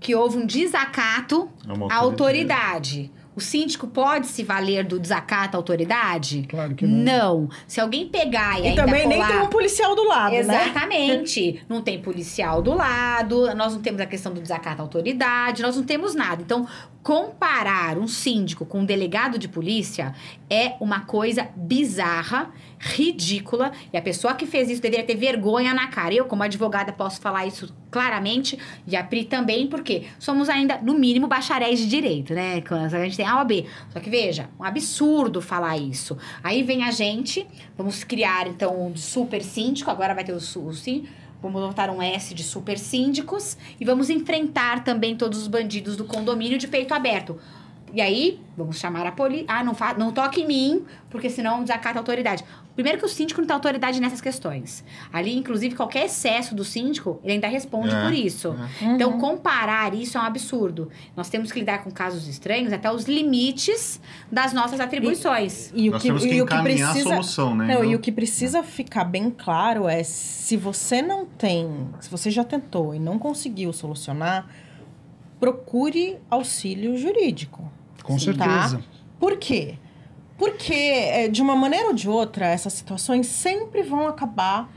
Que 0.00 0.14
houve 0.14 0.38
um 0.38 0.46
desacato 0.46 1.48
à 1.90 1.96
autoridade. 1.96 3.12
O 3.40 3.42
síndico 3.42 3.86
pode 3.86 4.26
se 4.26 4.44
valer 4.44 4.84
do 4.84 4.98
desacato 4.98 5.56
à 5.56 5.58
autoridade? 5.58 6.44
Claro 6.46 6.74
que 6.74 6.86
não. 6.86 7.40
Não. 7.40 7.48
Se 7.66 7.80
alguém 7.80 8.06
pegar 8.06 8.60
e, 8.60 8.64
e 8.64 8.68
ainda 8.68 8.84
também 8.84 9.04
colar... 9.04 9.16
nem 9.16 9.26
tem 9.26 9.46
um 9.46 9.48
policial 9.48 9.96
do 9.96 10.04
lado, 10.04 10.32
né? 10.32 10.40
Exatamente. 10.40 11.52
Né? 11.52 11.60
não 11.66 11.80
tem 11.80 12.02
policial 12.02 12.60
do 12.60 12.74
lado, 12.74 13.54
nós 13.54 13.72
não 13.72 13.80
temos 13.80 13.98
a 13.98 14.04
questão 14.04 14.30
do 14.30 14.42
desacato 14.42 14.82
à 14.82 14.84
autoridade, 14.84 15.62
nós 15.62 15.74
não 15.74 15.84
temos 15.84 16.14
nada. 16.14 16.42
Então, 16.42 16.68
comparar 17.02 17.96
um 17.96 18.06
síndico 18.06 18.66
com 18.66 18.80
um 18.80 18.84
delegado 18.84 19.38
de 19.38 19.48
polícia 19.48 20.14
é 20.50 20.74
uma 20.80 21.00
coisa 21.00 21.48
bizarra, 21.56 22.50
ridícula, 22.78 23.72
e 23.92 23.96
a 23.96 24.02
pessoa 24.02 24.34
que 24.34 24.44
fez 24.44 24.68
isso 24.68 24.82
deveria 24.82 25.04
ter 25.04 25.16
vergonha 25.16 25.72
na 25.72 25.86
cara. 25.86 26.12
Eu, 26.14 26.26
como 26.26 26.42
advogada, 26.42 26.92
posso 26.92 27.20
falar 27.20 27.46
isso 27.46 27.74
claramente, 27.90 28.58
e 28.86 28.96
a 28.96 29.02
Pri 29.02 29.24
também, 29.24 29.66
porque 29.66 30.04
somos 30.18 30.48
ainda, 30.48 30.78
no 30.82 30.94
mínimo, 30.94 31.26
bacharéis 31.26 31.80
de 31.80 31.88
direito, 31.88 32.34
né? 32.34 32.62
A 32.70 33.04
gente 33.04 33.16
tem 33.16 33.26
A 33.30 33.40
ou 33.40 33.44
B. 33.44 33.66
Só 33.92 34.00
que 34.00 34.10
veja, 34.10 34.48
um 34.58 34.64
absurdo 34.64 35.40
falar 35.40 35.76
isso. 35.76 36.16
Aí 36.42 36.62
vem 36.62 36.84
a 36.84 36.90
gente, 36.90 37.46
vamos 37.76 38.04
criar 38.04 38.46
então 38.46 38.88
um 38.88 38.96
super 38.96 39.42
síndico, 39.42 39.90
agora 39.90 40.14
vai 40.14 40.24
ter 40.24 40.32
o, 40.32 40.36
o 40.36 40.72
síndico 40.74 41.20
Vamos 41.42 41.62
botar 41.62 41.90
um 41.90 42.02
S 42.02 42.34
de 42.34 42.42
super 42.42 42.78
síndicos 42.78 43.56
e 43.80 43.84
vamos 43.84 44.10
enfrentar 44.10 44.84
também 44.84 45.16
todos 45.16 45.40
os 45.40 45.48
bandidos 45.48 45.96
do 45.96 46.04
condomínio 46.04 46.58
de 46.58 46.68
peito 46.68 46.92
aberto. 46.92 47.38
E 47.92 48.00
aí, 48.00 48.40
vamos 48.56 48.78
chamar 48.78 49.06
a 49.06 49.12
polícia. 49.12 49.46
Ah, 49.48 49.64
não, 49.64 49.74
fa... 49.74 49.94
não 49.94 50.12
toque 50.12 50.42
em 50.42 50.46
mim, 50.46 50.84
porque 51.08 51.28
senão 51.28 51.62
desacata 51.62 51.98
a 51.98 52.00
autoridade. 52.00 52.44
Primeiro 52.74 52.98
que 52.98 53.04
o 53.04 53.08
síndico 53.08 53.40
não 53.40 53.46
tem 53.48 53.54
autoridade 53.54 54.00
nessas 54.00 54.20
questões. 54.20 54.84
Ali, 55.12 55.36
inclusive, 55.36 55.74
qualquer 55.74 56.06
excesso 56.06 56.54
do 56.54 56.64
síndico, 56.64 57.20
ele 57.22 57.34
ainda 57.34 57.48
responde 57.48 57.94
É, 57.94 58.02
por 58.04 58.12
isso. 58.12 58.56
é. 58.80 58.84
Então, 58.84 59.18
comparar 59.18 59.92
isso 59.92 60.16
é 60.16 60.20
um 60.20 60.24
absurdo. 60.24 60.88
Nós 61.16 61.28
temos 61.28 61.50
que 61.52 61.58
lidar 61.58 61.82
com 61.84 61.90
casos 61.90 62.26
estranhos 62.28 62.72
até 62.72 62.90
os 62.90 63.04
limites 63.04 64.00
das 64.30 64.52
nossas 64.52 64.78
atribuições. 64.80 65.70
E 65.74 65.88
o 65.88 65.92
Nós 65.92 66.00
que, 66.02 66.08
temos 66.08 66.22
que 66.22 66.28
e 66.32 66.40
o 66.40 66.46
que 66.46 66.54
encaminhar 66.54 66.92
precisa, 66.92 67.10
a 67.10 67.22
solução, 67.22 67.54
né? 67.56 67.66
Não, 67.66 67.74
Então- 67.80 67.84
e 67.90 67.94
o 67.96 67.98
que 67.98 68.12
precisa 68.12 68.62
ficar 68.62 69.04
bem 69.04 69.30
claro 69.30 69.88
é 69.88 70.02
se 70.02 70.56
você 70.56 71.02
não 71.02 71.26
tem, 71.26 71.88
se 72.00 72.08
você 72.08 72.30
já 72.30 72.44
tentou 72.44 72.94
e 72.94 72.98
não 72.98 73.18
conseguiu 73.18 73.72
solucionar, 73.72 74.48
procure 75.38 76.18
auxílio 76.30 76.96
jurídico. 76.96 77.70
Com 78.02 78.18
Sim, 78.18 78.32
tá? 78.34 78.44
certeza. 78.44 78.84
Por 79.18 79.36
quê? 79.36 79.76
Porque, 80.38 80.74
é, 80.74 81.28
de 81.28 81.42
uma 81.42 81.54
maneira 81.54 81.88
ou 81.88 81.94
de 81.94 82.08
outra, 82.08 82.46
essas 82.46 82.72
situações 82.72 83.26
sempre 83.26 83.82
vão 83.82 84.08
acabar 84.08 84.70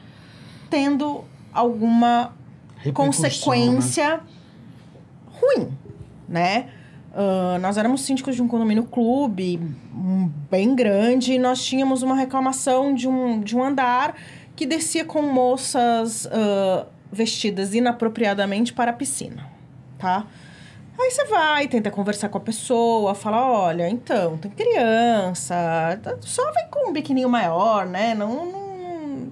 tendo 0.69 1.23
alguma 1.53 2.33
consequência 2.93 4.19
ruim, 5.27 5.71
né? 6.27 6.69
Ah, 7.13 7.57
nós 7.61 7.77
éramos 7.77 8.01
síndicos 8.01 8.35
de 8.35 8.41
um 8.41 8.47
condomínio 8.47 8.83
clube 8.85 9.59
um, 9.95 10.29
bem 10.49 10.75
grande 10.75 11.33
e 11.33 11.39
nós 11.39 11.63
tínhamos 11.63 12.01
uma 12.01 12.15
reclamação 12.15 12.93
de 12.93 13.07
um, 13.07 13.39
de 13.39 13.55
um 13.55 13.63
andar 13.63 14.15
que 14.55 14.65
descia 14.65 15.05
com 15.05 15.21
moças 15.21 16.27
ah, 16.31 16.87
vestidas 17.11 17.75
inapropriadamente 17.75 18.73
para 18.73 18.89
a 18.89 18.93
piscina, 18.93 19.47
tá? 19.99 20.25
Aí 20.99 21.09
você 21.11 21.25
vai, 21.25 21.67
tenta 21.67 21.89
conversar 21.91 22.29
com 22.29 22.37
a 22.37 22.41
pessoa, 22.41 23.15
fala, 23.15 23.45
olha, 23.45 23.89
então, 23.89 24.37
tem 24.37 24.51
criança, 24.51 25.99
tá- 26.01 26.15
só 26.21 26.43
vem 26.51 26.67
com 26.69 26.89
um 26.89 26.93
biquininho 26.93 27.27
maior, 27.29 27.85
né? 27.85 28.13
Não, 28.13 28.45
não- 28.45 28.63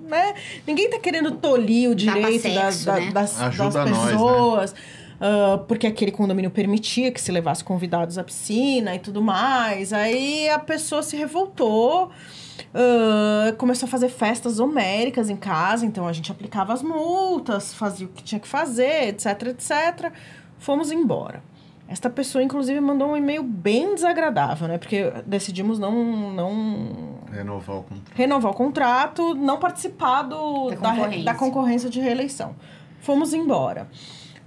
né? 0.10 0.34
Ninguém 0.68 0.90
tá 0.90 1.00
querendo 1.00 1.32
tolir 1.32 1.90
o 1.90 1.96
direito 1.96 2.44
das, 2.44 2.76
sexo, 2.76 2.86
da- 2.88 3.00
né? 3.00 3.12
das, 3.12 3.32
das 3.38 3.42
Ajuda 3.42 3.86
nós, 3.86 3.98
né? 4.06 4.12
pessoas. 4.12 4.76
ah, 5.22 5.60
porque 5.68 5.86
aquele 5.88 6.12
condomínio 6.12 6.50
permitia 6.52 7.12
que 7.12 7.22
se 7.22 7.32
levasse 7.32 7.64
convidados 7.64 8.18
à 8.18 8.24
piscina 8.24 8.96
e 8.96 9.00
tudo 9.00 9.22
mais. 9.22 9.94
Aí 9.94 10.50
a 10.50 10.58
pessoa 10.60 11.02
se 11.04 11.16
revoltou, 11.16 12.10
ah, 12.74 13.54
começou 13.58 13.86
a 13.88 13.90
fazer 13.90 14.10
festas 14.10 14.60
homéricas 14.60 15.30
em 15.30 15.36
casa, 15.38 15.86
então 15.86 16.08
a 16.08 16.12
gente 16.14 16.32
aplicava 16.32 16.74
as 16.74 16.82
multas, 16.82 17.74
fazia 17.74 18.08
o 18.08 18.10
que 18.10 18.24
tinha 18.24 18.40
que 18.40 18.48
fazer, 18.48 19.10
etc, 19.10 19.44
etc. 19.50 20.12
Fomos 20.58 20.92
embora. 20.92 21.42
Esta 21.92 22.10
pessoa, 22.10 22.42
inclusive, 22.44 22.80
mandou 22.80 23.10
um 23.10 23.18
e-mail 23.18 23.44
bem 23.44 23.94
desagradável, 23.94 24.68
né? 24.68 24.78
Porque 24.78 25.12
decidimos 25.26 25.78
não, 25.78 25.92
não 26.32 27.20
Renovar 27.32 27.78
o 27.78 27.84
contrato. 27.84 28.12
renovar 28.16 28.52
o 28.52 28.56
contrato, 28.56 29.36
não 29.36 29.58
participar 29.60 30.24
do, 30.24 30.70
Da 30.72 30.78
concorrência. 30.78 31.24
da 31.26 31.34
concorrência 31.34 31.90
de 31.90 32.00
reeleição. 32.00 32.56
Fomos 33.02 33.34
embora. 33.34 33.88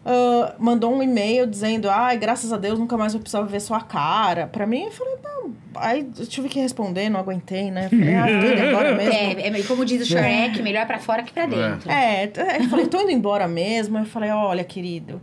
Ah, 0.04 0.54
mandou 0.58 0.92
um 0.94 1.02
e-mail 1.02 1.46
dizendo, 1.46 1.88
ai, 1.90 2.16
graças 2.18 2.52
a 2.52 2.56
Deus, 2.58 2.78
nunca 2.78 2.96
mais 2.96 3.12
vou 3.12 3.20
precisar 3.22 3.42
ver 3.42 3.60
sua 3.60 3.80
cara. 3.80 4.46
Pra 4.46 4.66
mim, 4.66 4.84
eu 4.84 4.90
falei, 4.90 5.14
não. 5.22 5.54
Aí 5.76 6.08
eu 6.18 6.26
tive 6.26 6.48
que 6.48 6.60
responder, 6.60 7.08
não 7.08 7.18
aguentei, 7.20 7.70
né? 7.70 7.88
Falei, 7.88 8.14
ah, 8.14 8.26
tô 8.26 8.46
indo 8.52 8.68
embora 8.68 8.94
mesmo. 8.94 9.12
É, 9.12 9.60
é 9.60 9.62
como 9.64 9.84
diz 9.84 10.02
o 10.02 10.06
Shrek, 10.06 10.62
melhor 10.62 10.86
pra 10.86 10.98
fora 10.98 11.22
que 11.22 11.32
pra 11.32 11.46
dentro. 11.46 11.90
É, 11.90 12.24
é, 12.24 12.58
eu 12.60 12.68
falei, 12.68 12.86
tô 12.86 13.00
indo 13.00 13.10
embora 13.10 13.48
mesmo. 13.48 13.98
Eu 13.98 14.04
falei, 14.06 14.30
olha, 14.30 14.62
querido, 14.62 15.20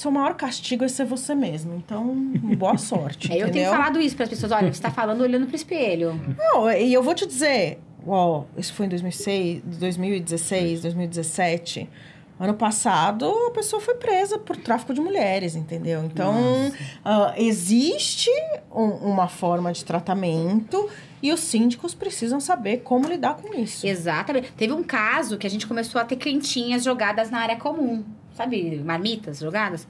seu 0.00 0.10
maior 0.10 0.34
castigo 0.34 0.84
é 0.84 0.88
ser 0.88 1.04
você 1.04 1.34
mesmo. 1.34 1.74
Então, 1.76 2.14
boa 2.56 2.76
sorte. 2.78 3.30
É, 3.32 3.42
eu 3.42 3.50
tenho 3.50 3.70
falado 3.70 4.00
isso 4.00 4.16
pras 4.16 4.28
pessoas. 4.28 4.52
Olha, 4.52 4.72
você 4.72 4.80
tá 4.82 4.90
falando 4.90 5.20
olhando 5.20 5.46
pro 5.46 5.54
espelho. 5.56 6.18
Não, 6.38 6.70
e 6.70 6.92
eu 6.92 7.02
vou 7.02 7.14
te 7.14 7.26
dizer, 7.26 7.78
ó, 8.06 8.44
isso 8.56 8.72
foi 8.74 8.86
em 8.86 8.88
2006, 8.88 9.62
2016, 9.78 10.82
2017. 10.82 11.88
Ano 12.38 12.54
passado, 12.54 13.26
a 13.48 13.50
pessoa 13.50 13.82
foi 13.82 13.94
presa 13.96 14.38
por 14.38 14.56
tráfico 14.56 14.94
de 14.94 15.00
mulheres, 15.02 15.54
entendeu? 15.54 16.02
Então, 16.04 16.72
ah, 17.04 17.34
existe 17.36 18.30
um- 18.74 19.10
uma 19.12 19.28
forma 19.28 19.70
de 19.72 19.84
tratamento 19.84 20.88
e 21.22 21.30
os 21.34 21.40
síndicos 21.40 21.92
precisam 21.92 22.40
saber 22.40 22.78
como 22.78 23.06
lidar 23.06 23.34
com 23.36 23.52
isso. 23.54 23.86
Exatamente. 23.86 24.52
Teve 24.52 24.72
um 24.72 24.82
caso 24.82 25.36
que 25.36 25.46
a 25.46 25.50
gente 25.50 25.66
começou 25.66 26.00
a 26.00 26.04
ter 26.06 26.16
quentinhas 26.16 26.82
jogadas 26.82 27.30
na 27.30 27.40
área 27.40 27.56
comum. 27.56 28.02
Sabe, 28.34 28.80
marmitas 28.84 29.40
jogadas? 29.40 29.86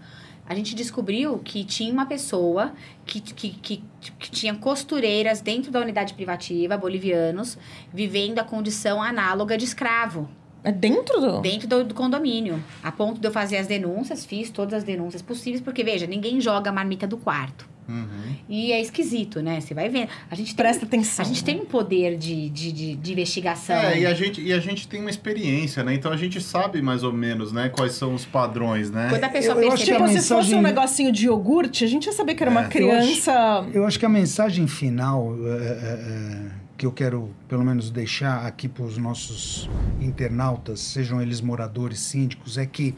A 0.50 0.54
gente 0.54 0.74
descobriu 0.74 1.38
que 1.38 1.62
tinha 1.62 1.92
uma 1.92 2.06
pessoa 2.06 2.72
que, 3.06 3.20
que, 3.20 3.50
que, 3.50 3.84
que 4.18 4.30
tinha 4.32 4.52
costureiras 4.54 5.40
dentro 5.40 5.70
da 5.70 5.78
unidade 5.78 6.14
privativa, 6.14 6.76
bolivianos, 6.76 7.56
vivendo 7.92 8.40
a 8.40 8.44
condição 8.44 9.00
análoga 9.00 9.56
de 9.56 9.64
escravo. 9.64 10.28
É 10.64 10.72
dentro 10.72 11.20
do... 11.20 11.40
dentro 11.40 11.68
do, 11.68 11.84
do 11.84 11.94
condomínio. 11.94 12.60
A 12.82 12.90
ponto 12.90 13.20
de 13.20 13.28
eu 13.28 13.30
fazer 13.30 13.58
as 13.58 13.68
denúncias, 13.68 14.26
fiz 14.26 14.50
todas 14.50 14.74
as 14.74 14.82
denúncias 14.82 15.22
possíveis, 15.22 15.60
porque, 15.60 15.84
veja, 15.84 16.06
ninguém 16.06 16.40
joga 16.40 16.70
a 16.70 16.72
marmita 16.72 17.06
do 17.06 17.16
quarto. 17.16 17.69
Uhum. 17.90 18.34
E 18.48 18.72
é 18.72 18.80
esquisito, 18.80 19.42
né? 19.42 19.60
Você 19.60 19.74
vai 19.74 19.88
vendo. 19.88 20.08
A 20.30 20.34
gente 20.34 20.54
tem, 20.54 20.64
Presta 20.64 20.84
atenção. 20.86 21.24
a 21.24 21.28
gente 21.28 21.42
tem 21.42 21.60
um 21.60 21.64
poder 21.64 22.16
de, 22.16 22.48
de, 22.50 22.70
de, 22.72 22.94
de 22.96 23.12
investigação. 23.12 23.74
É, 23.76 24.00
e 24.00 24.06
a, 24.06 24.14
gente, 24.14 24.40
e 24.40 24.52
a 24.52 24.58
gente 24.60 24.86
tem 24.86 25.00
uma 25.00 25.10
experiência, 25.10 25.82
né? 25.82 25.94
Então 25.94 26.12
a 26.12 26.16
gente 26.16 26.40
sabe 26.40 26.80
mais 26.80 27.02
ou 27.02 27.12
menos, 27.12 27.52
né? 27.52 27.68
Quais 27.68 27.92
são 27.92 28.14
os 28.14 28.24
padrões, 28.24 28.90
né? 28.90 29.08
Quando 29.10 29.24
a 29.24 29.28
pessoa 29.28 29.54
Eu- 29.56 29.62
eu 29.62 29.68
percebe... 29.70 29.92
Tipo, 29.92 30.04
a 30.04 30.08
se 30.08 30.14
fosse 30.16 30.32
um 30.32 30.36
mensagem- 30.36 30.62
negocinho 30.62 31.12
de 31.12 31.26
iogurte, 31.26 31.84
a 31.84 31.88
gente 31.88 32.06
ia 32.06 32.12
saber 32.12 32.34
que 32.34 32.42
era 32.42 32.50
É. 32.50 32.54
uma 32.54 32.60
Eu 32.60 32.66
acho- 32.66 32.70
criança... 32.76 33.66
Eu 33.72 33.86
acho 33.86 33.98
que 33.98 34.06
a 34.06 34.08
mensagem 34.08 34.66
final 34.66 35.34
é, 35.44 35.48
é, 35.48 36.46
é, 36.46 36.50
que 36.76 36.86
eu 36.86 36.92
quero, 36.92 37.30
pelo 37.48 37.64
menos, 37.64 37.90
deixar 37.90 38.46
aqui 38.46 38.68
para 38.68 38.84
os 38.84 38.96
nossos 38.96 39.68
internautas, 40.00 40.80
sejam 40.80 41.20
eles 41.20 41.40
moradores, 41.40 41.98
síndicos, 42.00 42.56
é 42.56 42.64
que 42.66 42.94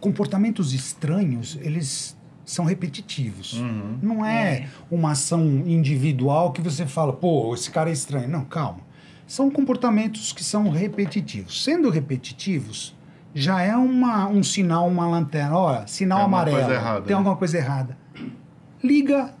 comportamentos 0.00 0.72
estranhos, 0.72 1.58
eles 1.60 2.16
são 2.50 2.64
repetitivos. 2.64 3.54
Uhum. 3.54 3.98
Não 4.02 4.24
é, 4.26 4.68
uma 4.90 5.12
ação 5.12 5.42
individual 5.66 6.52
que 6.52 6.60
você 6.60 6.86
fala, 6.86 7.12
pô, 7.12 7.54
esse 7.54 7.70
cara 7.70 7.90
é 7.90 7.92
estranho. 7.92 8.28
Não, 8.28 8.44
calma. 8.44 8.80
São 9.26 9.50
comportamentos 9.50 10.32
que 10.32 10.42
são 10.42 10.68
repetitivos. 10.70 11.62
Sendo 11.62 11.88
repetitivos, 11.88 12.96
já 13.34 13.62
é 13.62 13.76
uma, 13.76 14.26
um 14.28 14.42
sinal, 14.42 14.88
uma 14.88 15.06
lanterna. 15.06 15.56
Olha, 15.56 15.86
sinal 15.86 16.18
Tem 16.18 16.22
alguma 16.24 16.38
amarelo. 16.38 16.56
coisa 16.58 16.74
errada, 16.74 17.00
tem 17.02 17.10
né? 17.10 17.14
alguma 17.16 17.36
coisa 17.36 17.56
errada. 17.58 17.98
Liga 18.82 19.34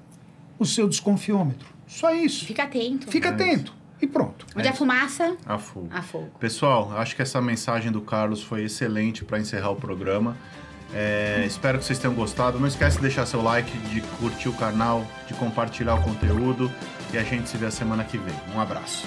o 0.58 0.64
seu 0.66 0.88
desconfiômetro. 0.88 1.66
Só 1.86 2.14
isso. 2.14 2.44
Fica 2.44 2.62
atento. 2.64 3.10
Fica 3.10 3.28
É 3.28 3.32
atento. 3.32 3.74
E 4.00 4.06
pronto. 4.06 4.46
Onde 4.56 4.66
É 4.66 4.70
a 4.70 4.74
fumaça, 4.74 5.36
A 5.44 5.58
fogo. 5.58 5.88
a 5.90 6.00
fogo. 6.00 6.30
Pessoal, 6.38 6.92
acho 6.96 7.14
que 7.16 7.20
essa 7.22 7.40
mensagem 7.40 7.90
do 7.92 8.00
Carlos 8.00 8.42
foi 8.42 8.64
excelente 8.64 9.24
para 9.24 9.38
encerrar 9.38 9.70
o 9.70 9.76
programa. 9.76 10.36
É, 10.92 11.44
espero 11.46 11.78
que 11.78 11.84
vocês 11.84 11.98
tenham 11.98 12.14
gostado. 12.14 12.58
Não 12.58 12.66
esquece 12.66 12.96
de 12.96 13.02
deixar 13.02 13.26
seu 13.26 13.42
like, 13.42 13.76
de 13.88 14.00
curtir 14.18 14.48
o 14.48 14.52
canal, 14.52 15.06
de 15.26 15.34
compartilhar 15.34 15.94
o 15.94 16.02
conteúdo. 16.02 16.70
E 17.12 17.18
a 17.18 17.22
gente 17.22 17.48
se 17.48 17.56
vê 17.56 17.66
a 17.66 17.70
semana 17.70 18.04
que 18.04 18.18
vem. 18.18 18.34
Um 18.54 18.60
abraço. 18.60 19.06